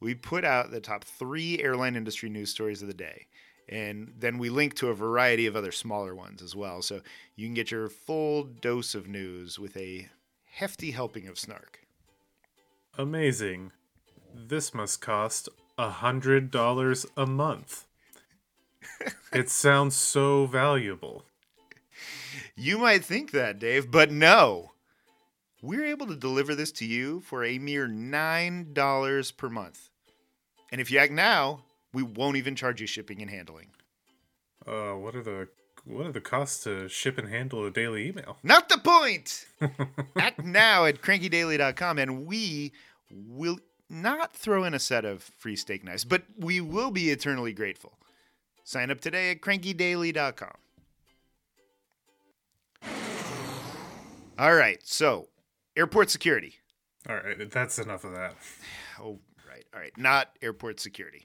we 0.00 0.14
put 0.14 0.44
out 0.44 0.70
the 0.70 0.80
top 0.80 1.04
three 1.04 1.62
airline 1.62 1.96
industry 1.96 2.30
news 2.30 2.50
stories 2.50 2.80
of 2.80 2.88
the 2.88 2.94
day. 2.94 3.26
And 3.68 4.14
then 4.18 4.38
we 4.38 4.48
link 4.48 4.74
to 4.76 4.88
a 4.88 4.94
variety 4.94 5.46
of 5.46 5.54
other 5.54 5.70
smaller 5.70 6.14
ones 6.14 6.42
as 6.42 6.56
well. 6.56 6.82
So 6.82 7.02
you 7.36 7.46
can 7.46 7.54
get 7.54 7.70
your 7.70 7.88
full 7.88 8.44
dose 8.44 8.94
of 8.94 9.06
news 9.06 9.58
with 9.58 9.76
a 9.76 10.08
hefty 10.52 10.90
helping 10.90 11.26
of 11.26 11.38
snark. 11.38 11.80
Amazing. 12.98 13.72
This 14.34 14.74
must 14.74 15.00
cost 15.00 15.48
a 15.78 15.90
hundred 15.90 16.50
dollars 16.50 17.06
a 17.16 17.26
month. 17.26 17.86
it 19.32 19.48
sounds 19.48 19.96
so 19.96 20.46
valuable. 20.46 21.24
You 22.54 22.78
might 22.78 23.04
think 23.04 23.30
that, 23.30 23.58
Dave, 23.58 23.90
but 23.90 24.10
no. 24.10 24.72
We're 25.62 25.86
able 25.86 26.06
to 26.06 26.16
deliver 26.16 26.54
this 26.54 26.72
to 26.72 26.86
you 26.86 27.20
for 27.20 27.44
a 27.44 27.58
mere 27.58 27.86
$9 27.86 29.36
per 29.36 29.48
month. 29.48 29.90
And 30.72 30.80
if 30.80 30.90
you 30.90 30.98
act 30.98 31.12
now, 31.12 31.64
we 31.92 32.02
won't 32.02 32.36
even 32.36 32.56
charge 32.56 32.80
you 32.80 32.86
shipping 32.86 33.20
and 33.20 33.30
handling. 33.30 33.68
Uh, 34.66 34.92
what 34.92 35.14
are 35.14 35.22
the 35.22 35.48
what 35.84 36.06
are 36.06 36.12
the 36.12 36.20
costs 36.20 36.64
to 36.64 36.88
ship 36.88 37.18
and 37.18 37.28
handle 37.28 37.64
a 37.64 37.70
daily 37.70 38.08
email? 38.08 38.38
Not 38.42 38.68
the 38.68 38.78
point! 38.78 39.46
act 40.16 40.44
now 40.44 40.84
at 40.84 41.02
crankydaily.com 41.02 41.98
and 41.98 42.26
we 42.26 42.72
will 43.10 43.58
not 43.88 44.32
throw 44.32 44.64
in 44.64 44.72
a 44.72 44.78
set 44.78 45.04
of 45.04 45.22
free 45.22 45.56
steak 45.56 45.82
knives, 45.82 46.04
but 46.04 46.22
we 46.38 46.60
will 46.60 46.90
be 46.90 47.10
eternally 47.10 47.52
grateful. 47.52 47.98
Sign 48.62 48.90
up 48.90 49.00
today 49.00 49.32
at 49.32 49.40
crankydaily.com. 49.40 50.52
All 54.38 54.54
right, 54.54 54.78
so 54.84 55.28
airport 55.76 56.08
security. 56.08 56.54
All 57.08 57.16
right, 57.16 57.50
that's 57.50 57.78
enough 57.78 58.04
of 58.04 58.12
that. 58.12 58.36
Oh, 59.02 59.18
right. 59.48 59.64
All 59.72 59.80
right. 59.80 59.96
Not 59.96 60.28
airport 60.42 60.78
security. 60.78 61.24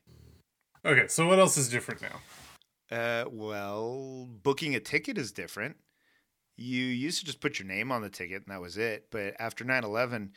Okay, 0.85 1.07
so 1.09 1.27
what 1.27 1.39
else 1.39 1.57
is 1.57 1.67
different 1.67 2.01
now? 2.01 2.21
Uh, 2.95 3.25
well, 3.29 4.25
booking 4.41 4.73
a 4.73 4.79
ticket 4.79 5.17
is 5.17 5.33
different. 5.33 5.75
You 6.55 6.81
used 6.85 7.19
to 7.19 7.25
just 7.25 7.41
put 7.41 7.59
your 7.59 7.67
name 7.67 7.91
on 7.91 8.01
the 8.01 8.09
ticket 8.09 8.43
and 8.43 8.53
that 8.53 8.61
was 8.61 8.77
it. 8.77 9.07
But 9.11 9.35
after 9.37 9.65
9 9.65 9.83
11, 9.83 10.31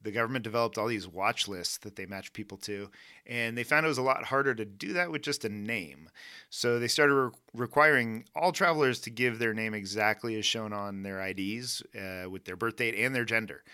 the 0.00 0.12
government 0.12 0.44
developed 0.44 0.78
all 0.78 0.86
these 0.86 1.08
watch 1.08 1.48
lists 1.48 1.78
that 1.78 1.96
they 1.96 2.06
match 2.06 2.32
people 2.32 2.56
to. 2.58 2.88
And 3.26 3.58
they 3.58 3.64
found 3.64 3.84
it 3.84 3.88
was 3.88 3.98
a 3.98 4.02
lot 4.02 4.26
harder 4.26 4.54
to 4.54 4.64
do 4.64 4.92
that 4.92 5.10
with 5.10 5.22
just 5.22 5.44
a 5.44 5.48
name. 5.48 6.08
So 6.50 6.78
they 6.78 6.86
started 6.86 7.14
re- 7.14 7.30
requiring 7.52 8.26
all 8.36 8.52
travelers 8.52 9.00
to 9.00 9.10
give 9.10 9.40
their 9.40 9.54
name 9.54 9.74
exactly 9.74 10.36
as 10.36 10.46
shown 10.46 10.72
on 10.72 11.02
their 11.02 11.20
IDs 11.20 11.82
uh, 11.98 12.30
with 12.30 12.44
their 12.44 12.56
birth 12.56 12.76
date 12.76 12.94
and 12.94 13.12
their 13.12 13.24
gender. 13.24 13.64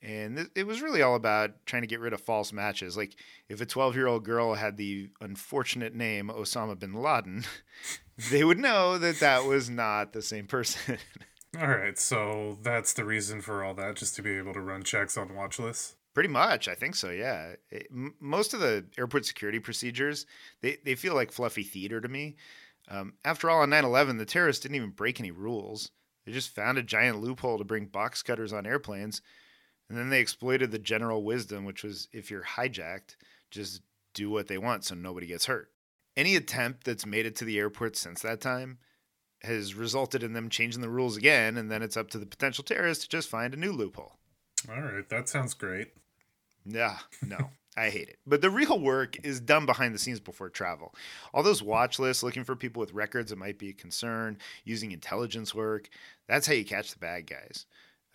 And 0.00 0.36
th- 0.36 0.48
it 0.54 0.66
was 0.66 0.80
really 0.80 1.02
all 1.02 1.16
about 1.16 1.66
trying 1.66 1.82
to 1.82 1.88
get 1.88 2.00
rid 2.00 2.12
of 2.12 2.20
false 2.20 2.52
matches. 2.52 2.96
Like 2.96 3.16
if 3.48 3.60
a 3.60 3.66
12 3.66 3.96
year 3.96 4.06
old 4.06 4.24
girl 4.24 4.54
had 4.54 4.76
the 4.76 5.10
unfortunate 5.20 5.94
name 5.94 6.28
Osama 6.28 6.78
bin 6.78 6.94
Laden, 6.94 7.44
they 8.30 8.44
would 8.44 8.58
know 8.58 8.98
that 8.98 9.20
that 9.20 9.44
was 9.44 9.68
not 9.68 10.12
the 10.12 10.22
same 10.22 10.46
person. 10.46 10.98
All 11.58 11.66
right, 11.66 11.98
so 11.98 12.58
that's 12.62 12.92
the 12.92 13.04
reason 13.04 13.40
for 13.40 13.64
all 13.64 13.72
that, 13.72 13.96
just 13.96 14.14
to 14.16 14.22
be 14.22 14.36
able 14.36 14.52
to 14.52 14.60
run 14.60 14.82
checks 14.82 15.16
on 15.16 15.34
watch 15.34 15.58
lists. 15.58 15.96
Pretty 16.12 16.28
much, 16.28 16.68
I 16.68 16.74
think 16.74 16.94
so. 16.94 17.08
Yeah, 17.08 17.54
it, 17.70 17.86
m- 17.90 18.14
most 18.20 18.52
of 18.52 18.60
the 18.60 18.84
airport 18.98 19.24
security 19.24 19.58
procedures 19.58 20.26
they, 20.60 20.76
they 20.84 20.94
feel 20.94 21.14
like 21.14 21.32
fluffy 21.32 21.62
theater 21.62 22.02
to 22.02 22.08
me. 22.08 22.36
Um, 22.90 23.14
after 23.24 23.48
all, 23.48 23.62
on 23.62 23.70
9/11, 23.70 24.18
the 24.18 24.26
terrorists 24.26 24.62
didn't 24.62 24.76
even 24.76 24.90
break 24.90 25.20
any 25.20 25.30
rules. 25.30 25.90
They 26.26 26.32
just 26.32 26.54
found 26.54 26.76
a 26.76 26.82
giant 26.82 27.22
loophole 27.22 27.56
to 27.56 27.64
bring 27.64 27.86
box 27.86 28.22
cutters 28.22 28.52
on 28.52 28.66
airplanes, 28.66 29.22
and 29.88 29.98
then 29.98 30.10
they 30.10 30.20
exploited 30.20 30.70
the 30.70 30.78
general 30.78 31.22
wisdom, 31.22 31.64
which 31.64 31.82
was 31.82 32.08
if 32.12 32.30
you're 32.30 32.42
hijacked, 32.42 33.16
just 33.50 33.82
do 34.14 34.30
what 34.30 34.48
they 34.48 34.58
want 34.58 34.84
so 34.84 34.94
nobody 34.94 35.26
gets 35.26 35.46
hurt. 35.46 35.70
Any 36.16 36.36
attempt 36.36 36.84
that's 36.84 37.06
made 37.06 37.26
it 37.26 37.36
to 37.36 37.44
the 37.44 37.58
airport 37.58 37.96
since 37.96 38.22
that 38.22 38.40
time 38.40 38.78
has 39.42 39.74
resulted 39.74 40.22
in 40.22 40.32
them 40.32 40.50
changing 40.50 40.80
the 40.80 40.88
rules 40.88 41.16
again, 41.16 41.56
and 41.56 41.70
then 41.70 41.82
it's 41.82 41.96
up 41.96 42.10
to 42.10 42.18
the 42.18 42.26
potential 42.26 42.64
terrorists 42.64 43.04
to 43.04 43.10
just 43.10 43.28
find 43.28 43.54
a 43.54 43.58
new 43.58 43.72
loophole. 43.72 44.16
All 44.68 44.82
right, 44.82 45.08
that 45.08 45.28
sounds 45.28 45.54
great. 45.54 45.92
Yeah, 46.66 46.98
no, 47.22 47.50
I 47.76 47.90
hate 47.90 48.08
it. 48.08 48.18
But 48.26 48.40
the 48.40 48.50
real 48.50 48.80
work 48.80 49.16
is 49.24 49.38
done 49.38 49.64
behind 49.64 49.94
the 49.94 49.98
scenes 49.98 50.18
before 50.18 50.48
travel. 50.48 50.92
All 51.32 51.44
those 51.44 51.62
watch 51.62 52.00
lists 52.00 52.24
looking 52.24 52.42
for 52.42 52.56
people 52.56 52.80
with 52.80 52.92
records 52.92 53.30
that 53.30 53.38
might 53.38 53.58
be 53.58 53.68
a 53.68 53.74
concern, 53.74 54.38
using 54.64 54.90
intelligence 54.90 55.54
work, 55.54 55.88
that's 56.26 56.46
how 56.46 56.52
you 56.52 56.64
catch 56.64 56.90
the 56.90 56.98
bad 56.98 57.26
guys. 57.26 57.66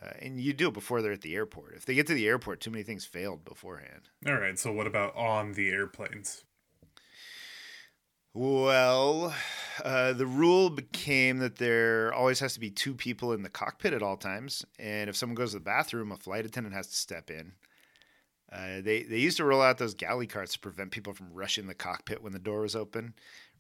Uh, 0.04 0.12
and 0.22 0.40
you 0.42 0.52
do 0.54 0.68
it 0.68 0.74
before 0.74 1.02
they're 1.02 1.12
at 1.14 1.22
the 1.22 1.36
airport. 1.36 1.74
If 1.76 1.86
they 1.86 1.94
get 1.94 2.08
to 2.08 2.14
the 2.14 2.28
airport, 2.28 2.60
too 2.60 2.72
many 2.72 2.84
things 2.84 3.06
failed 3.06 3.46
beforehand. 3.46 4.10
All 4.28 4.34
right, 4.36 4.58
so 4.60 4.72
what 4.74 4.88
about 4.88 5.16
on 5.16 5.54
the 5.54 5.70
airplanes? 5.70 6.44
Well, 8.34 9.34
uh, 9.84 10.14
the 10.14 10.26
rule 10.26 10.72
became 10.72 11.38
that 11.38 11.58
there 11.58 12.12
always 12.14 12.40
has 12.40 12.56
to 12.56 12.60
be 12.60 12.72
two 12.72 12.96
people 12.96 13.32
in 13.32 13.44
the 13.44 13.50
cockpit 13.50 13.94
at 13.94 14.02
all 14.02 14.18
times, 14.18 14.66
and 14.80 15.08
if 15.10 15.16
someone 15.16 15.36
goes 15.36 15.52
to 15.52 15.58
the 15.58 15.64
bathroom, 15.64 16.12
a 16.12 16.18
flight 16.18 16.44
attendant 16.46 16.74
has 16.76 16.88
to 16.88 16.96
step 16.96 17.30
in. 17.30 17.54
Uh, 18.52 18.82
they 18.82 19.04
they 19.04 19.18
used 19.18 19.38
to 19.38 19.46
roll 19.46 19.62
out 19.62 19.78
those 19.78 19.94
galley 19.94 20.28
carts 20.28 20.54
to 20.54 20.60
prevent 20.60 20.92
people 20.92 21.14
from 21.14 21.32
rushing 21.34 21.68
the 21.68 21.74
cockpit 21.74 22.22
when 22.24 22.34
the 22.34 22.40
door 22.40 22.62
was 22.62 22.76
open. 22.76 23.14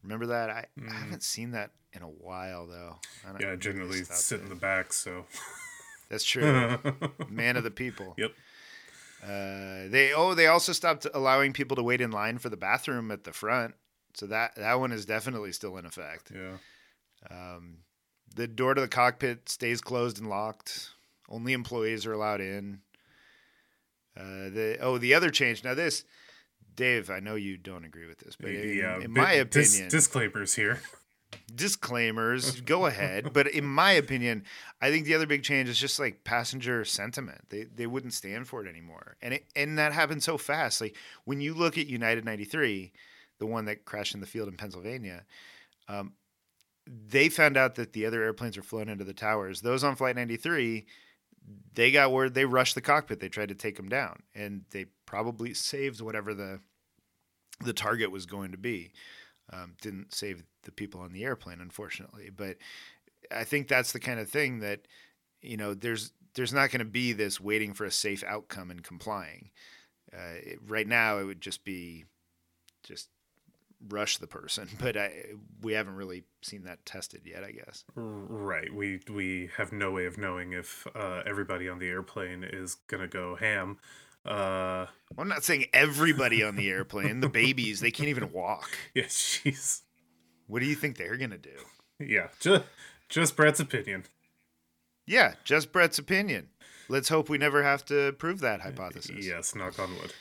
Remember 0.04 0.26
that? 0.28 0.50
I, 0.50 0.66
Mm. 0.80 0.90
I 0.90 0.94
haven't 0.96 1.24
seen 1.24 1.52
that 1.52 1.72
in 1.94 2.02
a 2.02 2.08
while 2.08 2.66
though. 2.68 2.98
I 3.28 3.32
don't- 3.32 3.42
Yeah, 3.42 3.56
generally 3.56 4.04
sit 4.04 4.42
in 4.42 4.50
the 4.50 4.56
back, 4.56 4.92
so. 4.94 5.26
That's 6.13 6.24
true. 6.24 6.77
Man 7.27 7.58
of 7.58 7.63
the 7.63 7.72
people. 7.72 8.13
Yep. 8.20 8.34
Uh, 9.24 9.89
they 9.89 10.12
oh 10.15 10.36
they 10.36 10.46
also 10.46 10.74
stopped 10.74 11.08
allowing 11.12 11.53
people 11.53 11.75
to 11.75 11.82
wait 11.82 12.01
in 12.01 12.12
line 12.12 12.38
for 12.38 12.50
the 12.50 12.58
bathroom 12.58 13.10
at 13.10 13.24
the 13.24 13.34
front. 13.34 13.74
So 14.13 14.27
that 14.27 14.55
that 14.58 14.79
one 14.79 14.91
is 14.91 15.08
definitely 15.08 15.53
still 15.53 15.75
in 15.77 15.88
effect. 15.88 16.32
Yeah. 16.32 16.58
Um, 17.32 17.77
the 18.36 18.46
door 18.46 18.75
to 18.75 18.82
the 18.82 18.88
cockpit 18.88 19.50
stays 19.50 19.82
closed 19.82 20.20
and 20.20 20.29
locked. 20.29 20.91
Only 21.29 21.53
employees 21.53 22.05
are 22.05 22.13
allowed 22.13 22.41
in. 22.41 22.82
Uh, 24.15 24.50
the 24.53 24.77
oh, 24.82 25.00
the 25.00 25.15
other 25.15 25.32
change. 25.32 25.63
Now 25.63 25.74
this, 25.74 26.05
Dave, 26.75 27.10
I 27.10 27.22
know 27.22 27.34
you 27.34 27.58
don't 27.58 27.86
agree 27.86 28.05
with 28.05 28.20
this, 28.20 28.36
but 28.39 28.51
in, 28.51 28.77
yeah. 28.77 28.96
in 28.98 29.01
bit- 29.01 29.10
my 29.10 29.43
dis- 29.46 29.74
opinion, 29.74 29.89
disclaimers 29.89 30.53
here. 30.53 30.79
Disclaimers. 31.54 32.62
go 32.62 32.86
ahead, 32.88 33.34
but 33.34 33.48
in 33.48 33.66
my 33.66 33.92
opinion, 33.92 34.44
I 34.82 34.90
think 34.92 35.06
the 35.06 35.16
other 35.16 35.28
big 35.28 35.44
change 35.44 35.70
is 35.70 35.80
just 35.80 36.00
like 36.00 36.24
passenger 36.24 36.86
sentiment. 36.86 37.50
They 37.50 37.64
they 37.64 37.88
wouldn't 37.88 38.14
stand 38.14 38.48
for 38.48 38.66
it 38.66 38.70
anymore, 38.70 39.18
and 39.22 39.36
it 39.36 39.46
and 39.56 39.78
that 39.78 39.94
happened 39.94 40.24
so 40.24 40.38
fast. 40.38 40.82
Like 40.82 40.96
when 41.26 41.42
you 41.42 41.54
look 41.54 41.78
at 41.78 41.88
United 41.88 42.26
ninety 42.26 42.46
three, 42.46 42.92
the 43.40 43.46
one 43.46 43.66
that 43.66 43.86
crashed 43.86 44.16
in 44.16 44.22
the 44.22 44.28
field 44.28 44.48
in 44.48 44.58
Pennsylvania. 44.58 45.26
Um, 45.88 46.14
they 46.88 47.30
found 47.30 47.58
out 47.58 47.76
that 47.76 47.94
the 47.94 48.06
other 48.06 48.24
airplanes 48.24 48.58
were 48.58 48.64
flown 48.64 48.90
into 48.90 49.04
the 49.04 49.14
towers. 49.14 49.62
Those 49.62 49.84
on 49.84 49.96
Flight 49.96 50.16
93, 50.16 50.86
they 51.74 51.92
got 51.92 52.12
word 52.12 52.34
they 52.34 52.46
rushed 52.46 52.76
the 52.76 52.82
cockpit. 52.82 53.20
They 53.20 53.30
tried 53.30 53.50
to 53.50 53.56
take 53.56 53.78
them 53.78 53.90
down, 53.90 54.24
and 54.36 54.64
they 54.72 54.86
probably 55.06 55.54
saved 55.54 56.02
whatever 56.02 56.34
the 56.34 56.60
the 57.64 57.74
target 57.74 58.12
was 58.12 58.26
going 58.26 58.52
to 58.52 58.58
be. 58.58 58.92
Um, 59.52 59.76
didn't 59.82 60.14
save 60.14 60.44
the 60.64 60.72
people 60.72 61.02
on 61.02 61.12
the 61.12 61.24
airplane, 61.24 61.60
unfortunately. 61.60 62.30
But 62.36 62.58
I 63.32 63.44
think 63.44 63.68
that's 63.68 63.92
the 63.92 64.00
kind 64.00 64.20
of 64.20 64.30
thing 64.30 64.60
that 64.60 64.88
you 65.42 65.58
know 65.58 65.74
there's 65.74 66.12
there's 66.36 66.54
not 66.54 66.72
going 66.72 66.80
to 66.80 66.86
be 66.86 67.14
this 67.14 67.40
waiting 67.40 67.74
for 67.74 67.86
a 67.86 67.92
safe 67.92 68.24
outcome 68.24 68.72
and 68.72 68.84
complying. 68.84 69.52
Uh, 70.12 70.38
it, 70.38 70.60
right 70.68 70.88
now, 70.88 71.18
it 71.20 71.26
would 71.26 71.42
just 71.42 71.64
be 71.64 72.06
just 72.84 73.10
rush 73.90 74.18
the 74.18 74.28
person, 74.28 74.70
but 74.80 74.96
I, 74.98 75.12
we 75.62 75.74
haven't 75.74 75.96
really 75.96 76.24
seen 76.42 76.64
that 76.64 76.86
tested 76.86 77.22
yet. 77.26 77.44
I 77.44 77.52
guess. 77.52 77.84
Right. 77.96 78.74
We 78.74 79.02
we 79.12 79.50
have 79.58 79.72
no 79.72 79.92
way 79.92 80.06
of 80.06 80.18
knowing 80.18 80.54
if 80.54 80.88
uh, 80.96 81.24
everybody 81.26 81.70
on 81.70 81.80
the 81.80 81.90
airplane 81.90 82.44
is 82.44 82.76
gonna 82.88 83.08
go 83.08 83.36
ham. 83.36 83.78
Uh, 84.25 84.86
I'm 85.18 85.27
not 85.27 85.44
saying 85.44 85.65
everybody 85.74 86.44
on 86.44 86.56
the 86.56 86.70
airplane. 86.70 87.20
the 87.20 87.30
babies, 87.30 87.82
they 87.82 87.92
can't 87.92 88.10
even 88.10 88.32
walk. 88.32 88.70
Yeah, 88.94 89.03
jeez. 89.03 89.82
What 90.48 90.60
do 90.60 90.65
you 90.65 90.75
think 90.75 90.98
they're 90.98 91.18
gonna 91.18 91.38
do? 91.38 91.50
Yeah, 92.00 92.27
just 92.39 92.63
just 93.10 93.36
Brett's 93.36 93.60
opinion. 93.60 94.06
Yeah, 95.06 95.34
just 95.44 95.72
Brett's 95.72 96.00
opinion. 96.00 96.50
Let's 96.89 97.10
hope 97.10 97.30
we 97.30 97.38
never 97.38 97.63
have 97.63 97.84
to 97.86 98.13
prove 98.13 98.39
that 98.42 98.62
hypothesis. 98.62 99.25
Yes, 99.25 99.56
knock 99.56 99.80
on 99.80 99.92
wood. 99.96 100.13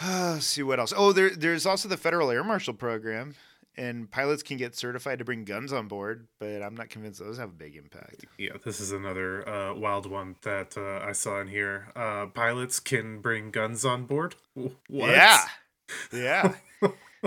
Let's 0.02 0.46
see 0.46 0.62
what 0.62 0.80
else. 0.80 0.92
Oh, 0.96 1.12
there, 1.12 1.30
there's 1.30 1.66
also 1.66 1.88
the 1.88 1.96
Federal 1.96 2.30
Air 2.30 2.42
Marshal 2.44 2.74
Program, 2.74 3.34
and 3.76 4.10
pilots 4.10 4.42
can 4.42 4.56
get 4.56 4.74
certified 4.74 5.18
to 5.18 5.24
bring 5.24 5.44
guns 5.44 5.72
on 5.72 5.88
board, 5.88 6.28
but 6.38 6.62
I'm 6.62 6.74
not 6.74 6.88
convinced 6.88 7.20
those 7.20 7.38
have 7.38 7.50
a 7.50 7.52
big 7.52 7.76
impact. 7.76 8.24
Yeah, 8.38 8.52
this 8.64 8.80
is 8.80 8.92
another 8.92 9.48
uh, 9.48 9.74
wild 9.74 10.06
one 10.06 10.36
that 10.42 10.76
uh, 10.76 11.04
I 11.04 11.12
saw 11.12 11.40
in 11.40 11.48
here. 11.48 11.88
Uh, 11.96 12.26
pilots 12.26 12.80
can 12.80 13.20
bring 13.20 13.50
guns 13.50 13.84
on 13.84 14.04
board. 14.04 14.36
What? 14.54 14.74
Yeah, 15.10 15.44
yeah. 16.12 16.54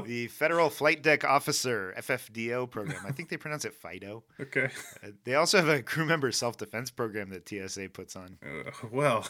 the 0.05 0.27
Federal 0.27 0.69
Flight 0.69 1.03
Deck 1.03 1.23
Officer 1.23 1.93
(FFDO) 1.97 2.69
program. 2.69 3.03
I 3.05 3.11
think 3.11 3.29
they 3.29 3.37
pronounce 3.37 3.65
it 3.65 3.73
FIDO. 3.73 4.23
Okay. 4.39 4.69
Uh, 5.03 5.09
they 5.23 5.35
also 5.35 5.57
have 5.57 5.67
a 5.67 5.81
crew 5.81 6.05
member 6.05 6.31
self-defense 6.31 6.91
program 6.91 7.29
that 7.29 7.47
TSA 7.47 7.89
puts 7.89 8.15
on. 8.15 8.37
Uh, 8.43 8.71
well, 8.91 9.27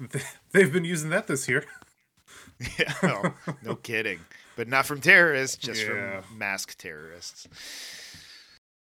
they've 0.52 0.72
been 0.72 0.84
using 0.84 1.10
that 1.10 1.26
this 1.26 1.48
year. 1.48 1.64
yeah, 2.78 3.32
no 3.62 3.76
kidding. 3.76 4.20
But 4.56 4.68
not 4.68 4.86
from 4.86 5.00
terrorists, 5.00 5.56
just 5.56 5.82
yeah. 5.82 6.22
from 6.22 6.38
masked 6.38 6.78
terrorists. 6.78 7.46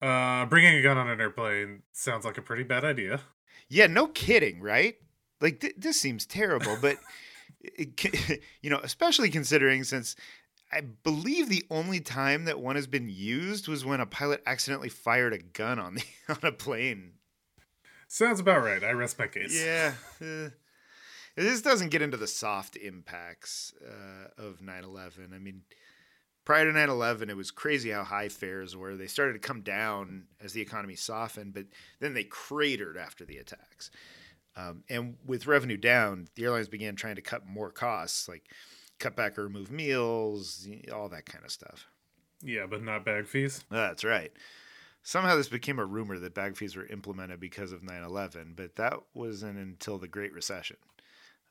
Uh, 0.01 0.46
bringing 0.46 0.75
a 0.75 0.82
gun 0.82 0.98
on 0.98 1.08
an 1.08 1.22
airplane 1.22 1.84
sounds 1.94 2.25
like 2.25 2.38
a 2.38 2.42
pretty 2.42 2.63
bad 2.63 2.84
idea. 2.84 3.22
Yeah, 3.70 3.88
no 3.88 4.08
kidding, 4.08 4.60
right? 4.60 4.96
Like 5.40 5.62
th- 5.62 5.75
this 5.78 6.00
seems 6.00 6.25
terrible, 6.25 6.78
but 6.82 6.98
it, 7.62 8.42
you 8.62 8.70
know, 8.70 8.80
especially 8.84 9.30
considering 9.30 9.84
since 9.84 10.16
I 10.72 10.82
believe 10.82 11.50
the 11.50 11.66
only 11.70 12.00
time 12.00 12.46
that 12.46 12.60
one 12.60 12.75
has 12.75 12.88
been 12.88 13.10
used 13.10 13.68
was 13.68 13.84
when 13.86 14.00
a 14.00 14.06
pilot 14.06 14.42
accidentally 14.46 14.90
fired 14.90 15.34
a 15.34 15.40
gun 15.40 15.80
on 15.80 15.96
the 15.96 16.04
on 16.30 16.40
a 16.44 16.51
plane. 16.51 17.13
Sounds 18.08 18.40
about 18.40 18.63
right. 18.63 18.84
I 18.84 18.92
rest 18.92 19.20
my 19.20 19.28
case. 19.28 19.58
Yeah. 19.58 19.94
Uh, 20.22 20.50
this 21.36 21.62
doesn't 21.62 21.90
get 21.90 22.02
into 22.02 22.18
the 22.18 22.28
soft 22.28 22.76
impacts 22.76 23.74
uh, 23.86 24.42
of 24.42 24.60
9/11. 24.62 25.34
I 25.34 25.40
mean, 25.40 25.64
prior 26.46 26.66
to 26.66 26.72
9/11, 26.72 27.30
it 27.30 27.38
was 27.38 27.52
crazy 27.52 27.92
how 27.92 28.04
high 28.04 28.30
fares 28.30 28.76
were. 28.76 28.96
They 28.96 29.08
started 29.08 29.34
to 29.34 29.40
come 29.40 29.62
down 29.62 30.26
as 30.42 30.54
the 30.54 30.62
economy 30.62 30.96
softened, 30.96 31.54
but 31.54 31.66
then 32.00 32.14
they 32.14 32.24
cratered 32.24 32.98
after 32.98 33.26
the 33.26 33.38
attacks. 33.38 33.92
Um, 34.56 34.84
and 34.90 35.16
with 35.26 35.48
revenue 35.48 35.78
down, 35.78 36.28
the 36.36 36.44
airlines 36.44 36.68
began 36.68 36.96
trying 36.96 37.16
to 37.16 37.22
cut 37.22 37.48
more 37.48 37.72
costs, 37.72 38.28
like 38.28 38.44
cut 39.00 39.16
back 39.16 39.38
or 39.38 39.44
remove 39.44 39.72
meals, 39.72 40.68
all 40.94 41.10
that 41.10 41.26
kind 41.26 41.46
of 41.46 41.52
stuff. 41.52 41.88
Yeah, 42.44 42.66
but 42.66 42.84
not 42.84 43.06
bag 43.06 43.28
fees. 43.28 43.64
That's 43.70 44.04
right. 44.04 44.32
Somehow 45.04 45.36
this 45.36 45.50
became 45.50 45.80
a 45.80 45.86
rumor 45.86 46.20
that 46.20 46.36
bag 46.36 46.58
fees 46.58 46.76
were 46.76 46.86
implemented 46.86 47.40
because 47.40 47.72
of 47.72 47.84
9 47.84 48.04
11, 48.04 48.54
but 48.56 48.76
that 48.76 49.00
wasn't 49.14 49.58
until 49.58 49.98
the 49.98 50.08
Great 50.08 50.34
Recession. 50.34 50.78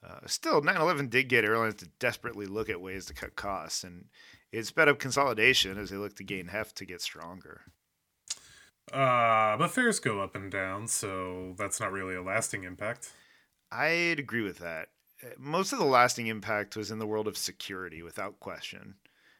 Uh, 0.06 0.26
still, 0.26 0.62
9 0.62 0.76
11 0.76 1.08
did 1.08 1.28
get 1.28 1.44
airlines 1.44 1.74
to 1.76 1.88
desperately 1.98 2.46
look 2.46 2.70
at 2.70 2.80
ways 2.80 3.04
to 3.06 3.14
cut 3.14 3.36
costs, 3.36 3.84
and 3.84 4.06
it 4.50 4.66
sped 4.66 4.88
up 4.88 4.98
consolidation 4.98 5.78
as 5.78 5.90
they 5.90 5.96
looked 5.96 6.16
to 6.16 6.24
gain 6.24 6.48
heft 6.48 6.76
to 6.76 6.86
get 6.86 7.02
stronger. 7.02 7.62
Uh, 8.92 9.56
but 9.56 9.70
fares 9.70 10.00
go 10.00 10.20
up 10.20 10.34
and 10.34 10.50
down, 10.50 10.88
so 10.88 11.54
that's 11.58 11.80
not 11.80 11.92
really 11.92 12.14
a 12.14 12.22
lasting 12.22 12.64
impact. 12.64 13.12
I'd 13.70 14.18
agree 14.18 14.42
with 14.42 14.58
that. 14.58 14.88
Uh, 15.22 15.28
most 15.38 15.72
of 15.72 15.78
the 15.78 15.84
lasting 15.84 16.26
impact 16.26 16.76
was 16.76 16.90
in 16.90 16.98
the 16.98 17.06
world 17.06 17.28
of 17.28 17.36
security, 17.36 18.02
without 18.02 18.40
question. 18.40 18.94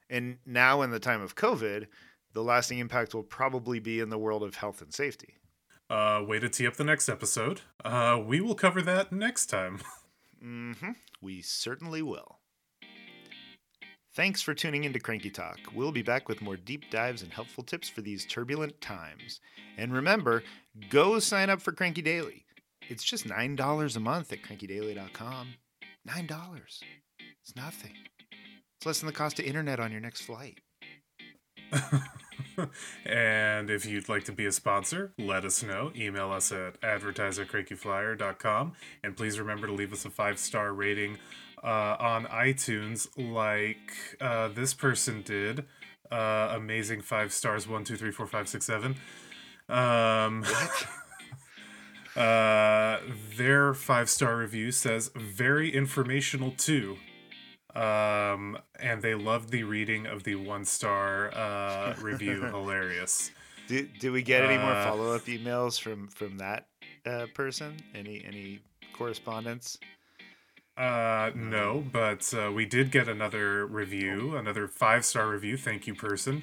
And 0.09 0.39
now, 0.45 0.83
in 0.83 0.91
the 0.91 1.01
time 1.01 1.23
of 1.23 1.37
COVID, 1.37 1.87
the 2.33 2.43
lasting 2.43 2.79
impact 2.79 3.15
will 3.15 3.23
probably 3.23 3.81
be 3.81 3.99
in 3.99 4.11
the 4.11 4.19
world 4.19 4.43
of 4.43 4.57
health 4.57 4.83
and 4.83 4.93
safety. 4.93 5.37
Uh, 5.89 6.23
way 6.25 6.39
to 6.39 6.49
tee 6.49 6.67
up 6.67 6.75
the 6.75 6.85
next 6.85 7.09
episode. 7.09 7.63
Uh, 7.85 8.21
we 8.25 8.41
will 8.41 8.55
cover 8.55 8.81
that 8.83 9.11
next 9.11 9.47
time. 9.47 9.81
mm-hmm. 10.43 10.91
We 11.21 11.43
certainly 11.43 12.03
will. 12.03 12.41
Thanks 14.15 14.43
for 14.43 14.55
tuning 14.55 14.85
in 14.85 14.93
to 14.93 14.99
Cranky 14.99 15.31
Talk. 15.31 15.59
We'll 15.73 15.93
be 15.93 16.03
back 16.03 16.29
with 16.29 16.43
more 16.43 16.57
deep 16.57 16.91
dives 16.91 17.23
and 17.23 17.33
helpful 17.33 17.63
tips 17.63 17.89
for 17.89 18.01
these 18.01 18.27
turbulent 18.27 18.81
times. 18.81 19.41
And 19.79 19.93
remember, 19.93 20.43
go 20.89 21.21
sign 21.21 21.49
up 21.49 21.61
for 21.63 21.71
Cranky 21.71 22.03
Daily. 22.03 22.45
It's 22.89 23.05
just 23.05 23.29
$9 23.29 23.97
a 23.97 24.01
month 24.01 24.33
at 24.33 24.43
crankydaily.com. 24.43 25.55
$9. 26.09 26.83
It's 27.43 27.57
nothing. 27.57 27.97
It's 28.79 28.87
less 28.87 28.99
than 28.99 29.07
the 29.07 29.13
cost 29.13 29.39
of 29.39 29.45
internet 29.45 29.79
on 29.79 29.93
your 29.93 30.01
next 30.01 30.23
flight. 30.23 30.59
and 33.05 33.71
if 33.71 33.87
you'd 33.87 34.09
like 34.09 34.25
to 34.25 34.33
be 34.33 34.47
a 34.47 34.53
sponsor, 34.53 35.13
let 35.19 35.45
us 35.45 35.63
know. 35.63 35.93
Email 35.97 36.33
us 36.33 36.53
at 36.53 36.77
advertise@crankyflyer.com. 36.83 38.73
And 39.03 39.17
please 39.17 39.39
remember 39.39 39.67
to 39.67 39.73
leave 39.73 39.93
us 39.93 40.05
a 40.05 40.11
five 40.11 40.39
star 40.39 40.73
rating 40.73 41.19
uh, 41.63 41.97
on 41.99 42.27
iTunes, 42.27 43.09
like 43.17 44.17
uh, 44.21 44.49
this 44.49 44.75
person 44.75 45.23
did. 45.23 45.65
Uh, 46.11 46.53
amazing 46.57 47.01
five 47.01 47.33
stars 47.33 47.69
one, 47.69 47.85
two, 47.85 47.97
three, 47.97 48.11
four, 48.11 48.27
five, 48.27 48.49
six, 48.49 48.67
seven. 48.67 48.97
Um, 49.69 50.45
uh, 52.17 52.99
their 53.37 53.75
five 53.75 54.11
star 54.11 54.37
review 54.37 54.73
says, 54.73 55.11
very 55.15 55.73
informational 55.73 56.51
too 56.53 56.97
um, 57.75 58.59
and 58.79 59.03
they 59.03 59.15
loved 59.15 59.51
the 59.51 59.65
reading 59.65 60.07
of 60.07 60.25
the 60.25 60.37
one 60.37 60.65
star 60.65 61.35
uh, 61.35 61.95
review. 62.01 62.43
Hilarious. 62.53 63.31
Did, 63.69 63.99
did 63.99 64.11
we 64.11 64.23
get 64.23 64.43
any 64.43 64.59
more 64.59 64.73
uh, 64.73 64.85
follow 64.85 65.15
up 65.15 65.27
emails 65.27 65.81
from 65.81 66.09
from 66.09 66.39
that 66.39 66.67
uh, 67.07 67.27
person? 67.35 67.77
Any 67.95 68.25
any 68.27 68.61
correspondence? 68.93 69.79
Uh, 70.77 71.31
no, 71.35 71.85
but 71.93 72.33
uh, 72.35 72.51
we 72.51 72.65
did 72.65 72.91
get 72.91 73.07
another 73.07 73.67
review, 73.67 74.37
another 74.37 74.67
five 74.67 75.05
star 75.05 75.29
review. 75.29 75.57
Thank 75.57 75.87
you, 75.87 75.95
person. 75.95 76.43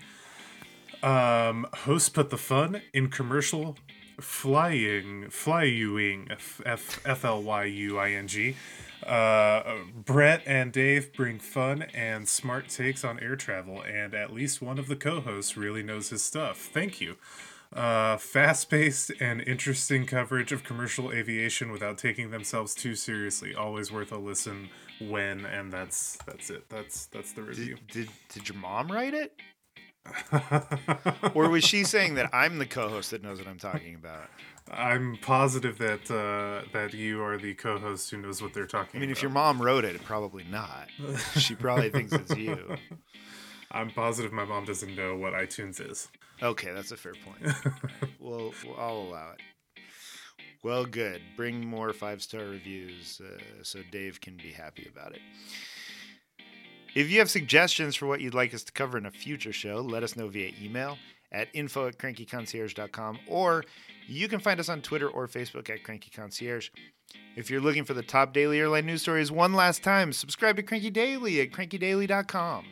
Um, 1.04 1.68
host 1.74 2.14
put 2.14 2.30
the 2.30 2.38
fun 2.38 2.82
in 2.94 3.10
commercial 3.10 3.78
flying, 4.20 5.30
flying, 5.30 6.28
F 6.30 7.00
F 7.06 7.26
L 7.26 7.42
Y 7.42 7.64
U 7.66 7.98
I 7.98 8.12
N 8.12 8.28
G. 8.28 8.56
Uh, 9.06 9.76
Brett 9.94 10.42
and 10.46 10.72
Dave 10.72 11.14
bring 11.14 11.40
fun 11.40 11.84
and 11.94 12.28
smart 12.28 12.70
takes 12.70 13.04
on 13.04 13.20
air 13.20 13.36
travel, 13.36 13.82
and 13.82 14.14
at 14.14 14.34
least 14.34 14.62
one 14.62 14.80
of 14.80 14.88
the 14.88 14.96
co 14.96 15.22
hosts 15.22 15.56
really 15.56 15.84
knows 15.84 16.10
his 16.10 16.24
stuff. 16.24 16.58
Thank 16.58 17.00
you. 17.00 17.18
Uh, 17.74 18.18
Fast 18.18 18.70
paced 18.70 19.12
and 19.20 19.42
interesting 19.42 20.06
coverage 20.06 20.52
of 20.52 20.64
commercial 20.64 21.12
aviation 21.12 21.72
without 21.72 21.98
taking 21.98 22.32
themselves 22.32 22.74
too 22.74 22.96
seriously. 22.96 23.54
Always 23.54 23.92
worth 23.92 24.12
a 24.12 24.18
listen 24.18 24.70
when, 25.00 25.46
and 25.46 25.72
that's 25.72 26.18
that's 26.26 26.50
it. 26.50 26.70
That's 26.70 27.08
that's 27.08 27.34
the 27.34 27.44
review. 27.44 27.76
Did, 27.92 28.08
did, 28.08 28.10
did 28.34 28.50
your 28.50 28.58
mom 28.58 28.92
write 28.92 29.14
it? 29.14 29.34
Or 31.34 31.50
was 31.50 31.64
she 31.64 31.84
saying 31.84 32.16
that 32.16 32.30
I'm 32.34 32.58
the 32.58 32.66
co-host 32.66 33.12
that 33.12 33.24
knows 33.24 33.40
what 33.40 33.48
I'm 33.48 33.60
talking 33.60 33.96
about? 33.96 34.30
I'm 34.72 35.18
positive 35.22 35.78
that 35.78 36.12
uh, 36.12 36.68
that 36.74 36.94
you 36.94 37.24
are 37.24 37.38
the 37.38 37.54
co-host 37.54 38.12
who 38.12 38.18
knows 38.18 38.42
what 38.42 38.54
they're 38.54 38.66
talking. 38.66 38.90
About. 38.90 38.98
I 38.98 39.00
mean, 39.00 39.10
about. 39.10 39.18
if 39.18 39.22
your 39.22 39.32
mom 39.32 39.62
wrote 39.62 39.86
it, 39.86 40.04
probably 40.04 40.44
not. 40.52 40.90
she 41.38 41.56
probably 41.56 41.90
thinks 41.90 42.12
it's 42.14 42.36
you. 42.36 42.76
I'm 43.72 43.92
positive 43.92 44.32
my 44.32 44.46
mom 44.46 44.66
doesn't 44.66 44.96
know 44.96 45.16
what 45.16 45.34
iTunes 45.34 45.80
is. 45.80 46.10
Okay, 46.42 46.72
that's 46.72 46.92
a 46.92 46.98
fair 46.98 47.14
point. 47.14 47.54
well, 48.20 48.54
I'll 48.78 48.98
allow 48.98 49.32
it. 49.32 49.42
Well, 50.64 50.86
good. 50.86 51.22
Bring 51.36 51.66
more 51.66 51.94
five 51.94 52.22
star 52.22 52.42
reviews 52.42 53.22
uh, 53.24 53.40
so 53.64 53.80
Dave 53.92 54.22
can 54.22 54.38
be 54.38 54.52
happy 54.52 54.88
about 54.92 55.14
it. 55.14 55.22
If 56.98 57.12
you 57.12 57.20
have 57.20 57.30
suggestions 57.30 57.96
for 57.96 58.08
what 58.08 58.22
you'd 58.22 58.34
like 58.34 58.56
us 58.56 58.64
to 58.64 58.72
cover 58.72 58.98
in 58.98 59.06
a 59.06 59.12
future 59.12 59.54
show, 59.54 59.82
let 59.82 60.02
us 60.02 60.16
know 60.16 60.30
via 60.30 60.52
email 60.60 60.98
at 61.32 61.48
info 61.54 61.86
at 61.88 62.00
crankyconcierge.com 62.00 63.20
or 63.28 63.66
you 64.08 64.28
can 64.28 64.40
find 64.40 64.60
us 64.60 64.68
on 64.68 64.82
Twitter 64.82 65.08
or 65.08 65.28
Facebook 65.28 65.70
at 65.70 65.84
Cranky 65.84 66.10
Concierge. 66.10 66.72
If 67.36 67.52
you're 67.52 67.62
looking 67.62 67.84
for 67.84 67.94
the 67.94 68.02
top 68.02 68.34
daily 68.34 68.58
airline 68.58 68.88
news 68.88 69.04
stories 69.04 69.32
one 69.32 69.54
last 69.54 69.84
time, 69.84 70.12
subscribe 70.12 70.56
to 70.56 70.64
Cranky 70.64 70.90
Daily 70.90 71.40
at 71.40 71.52
crankydaily.com. 71.52 72.66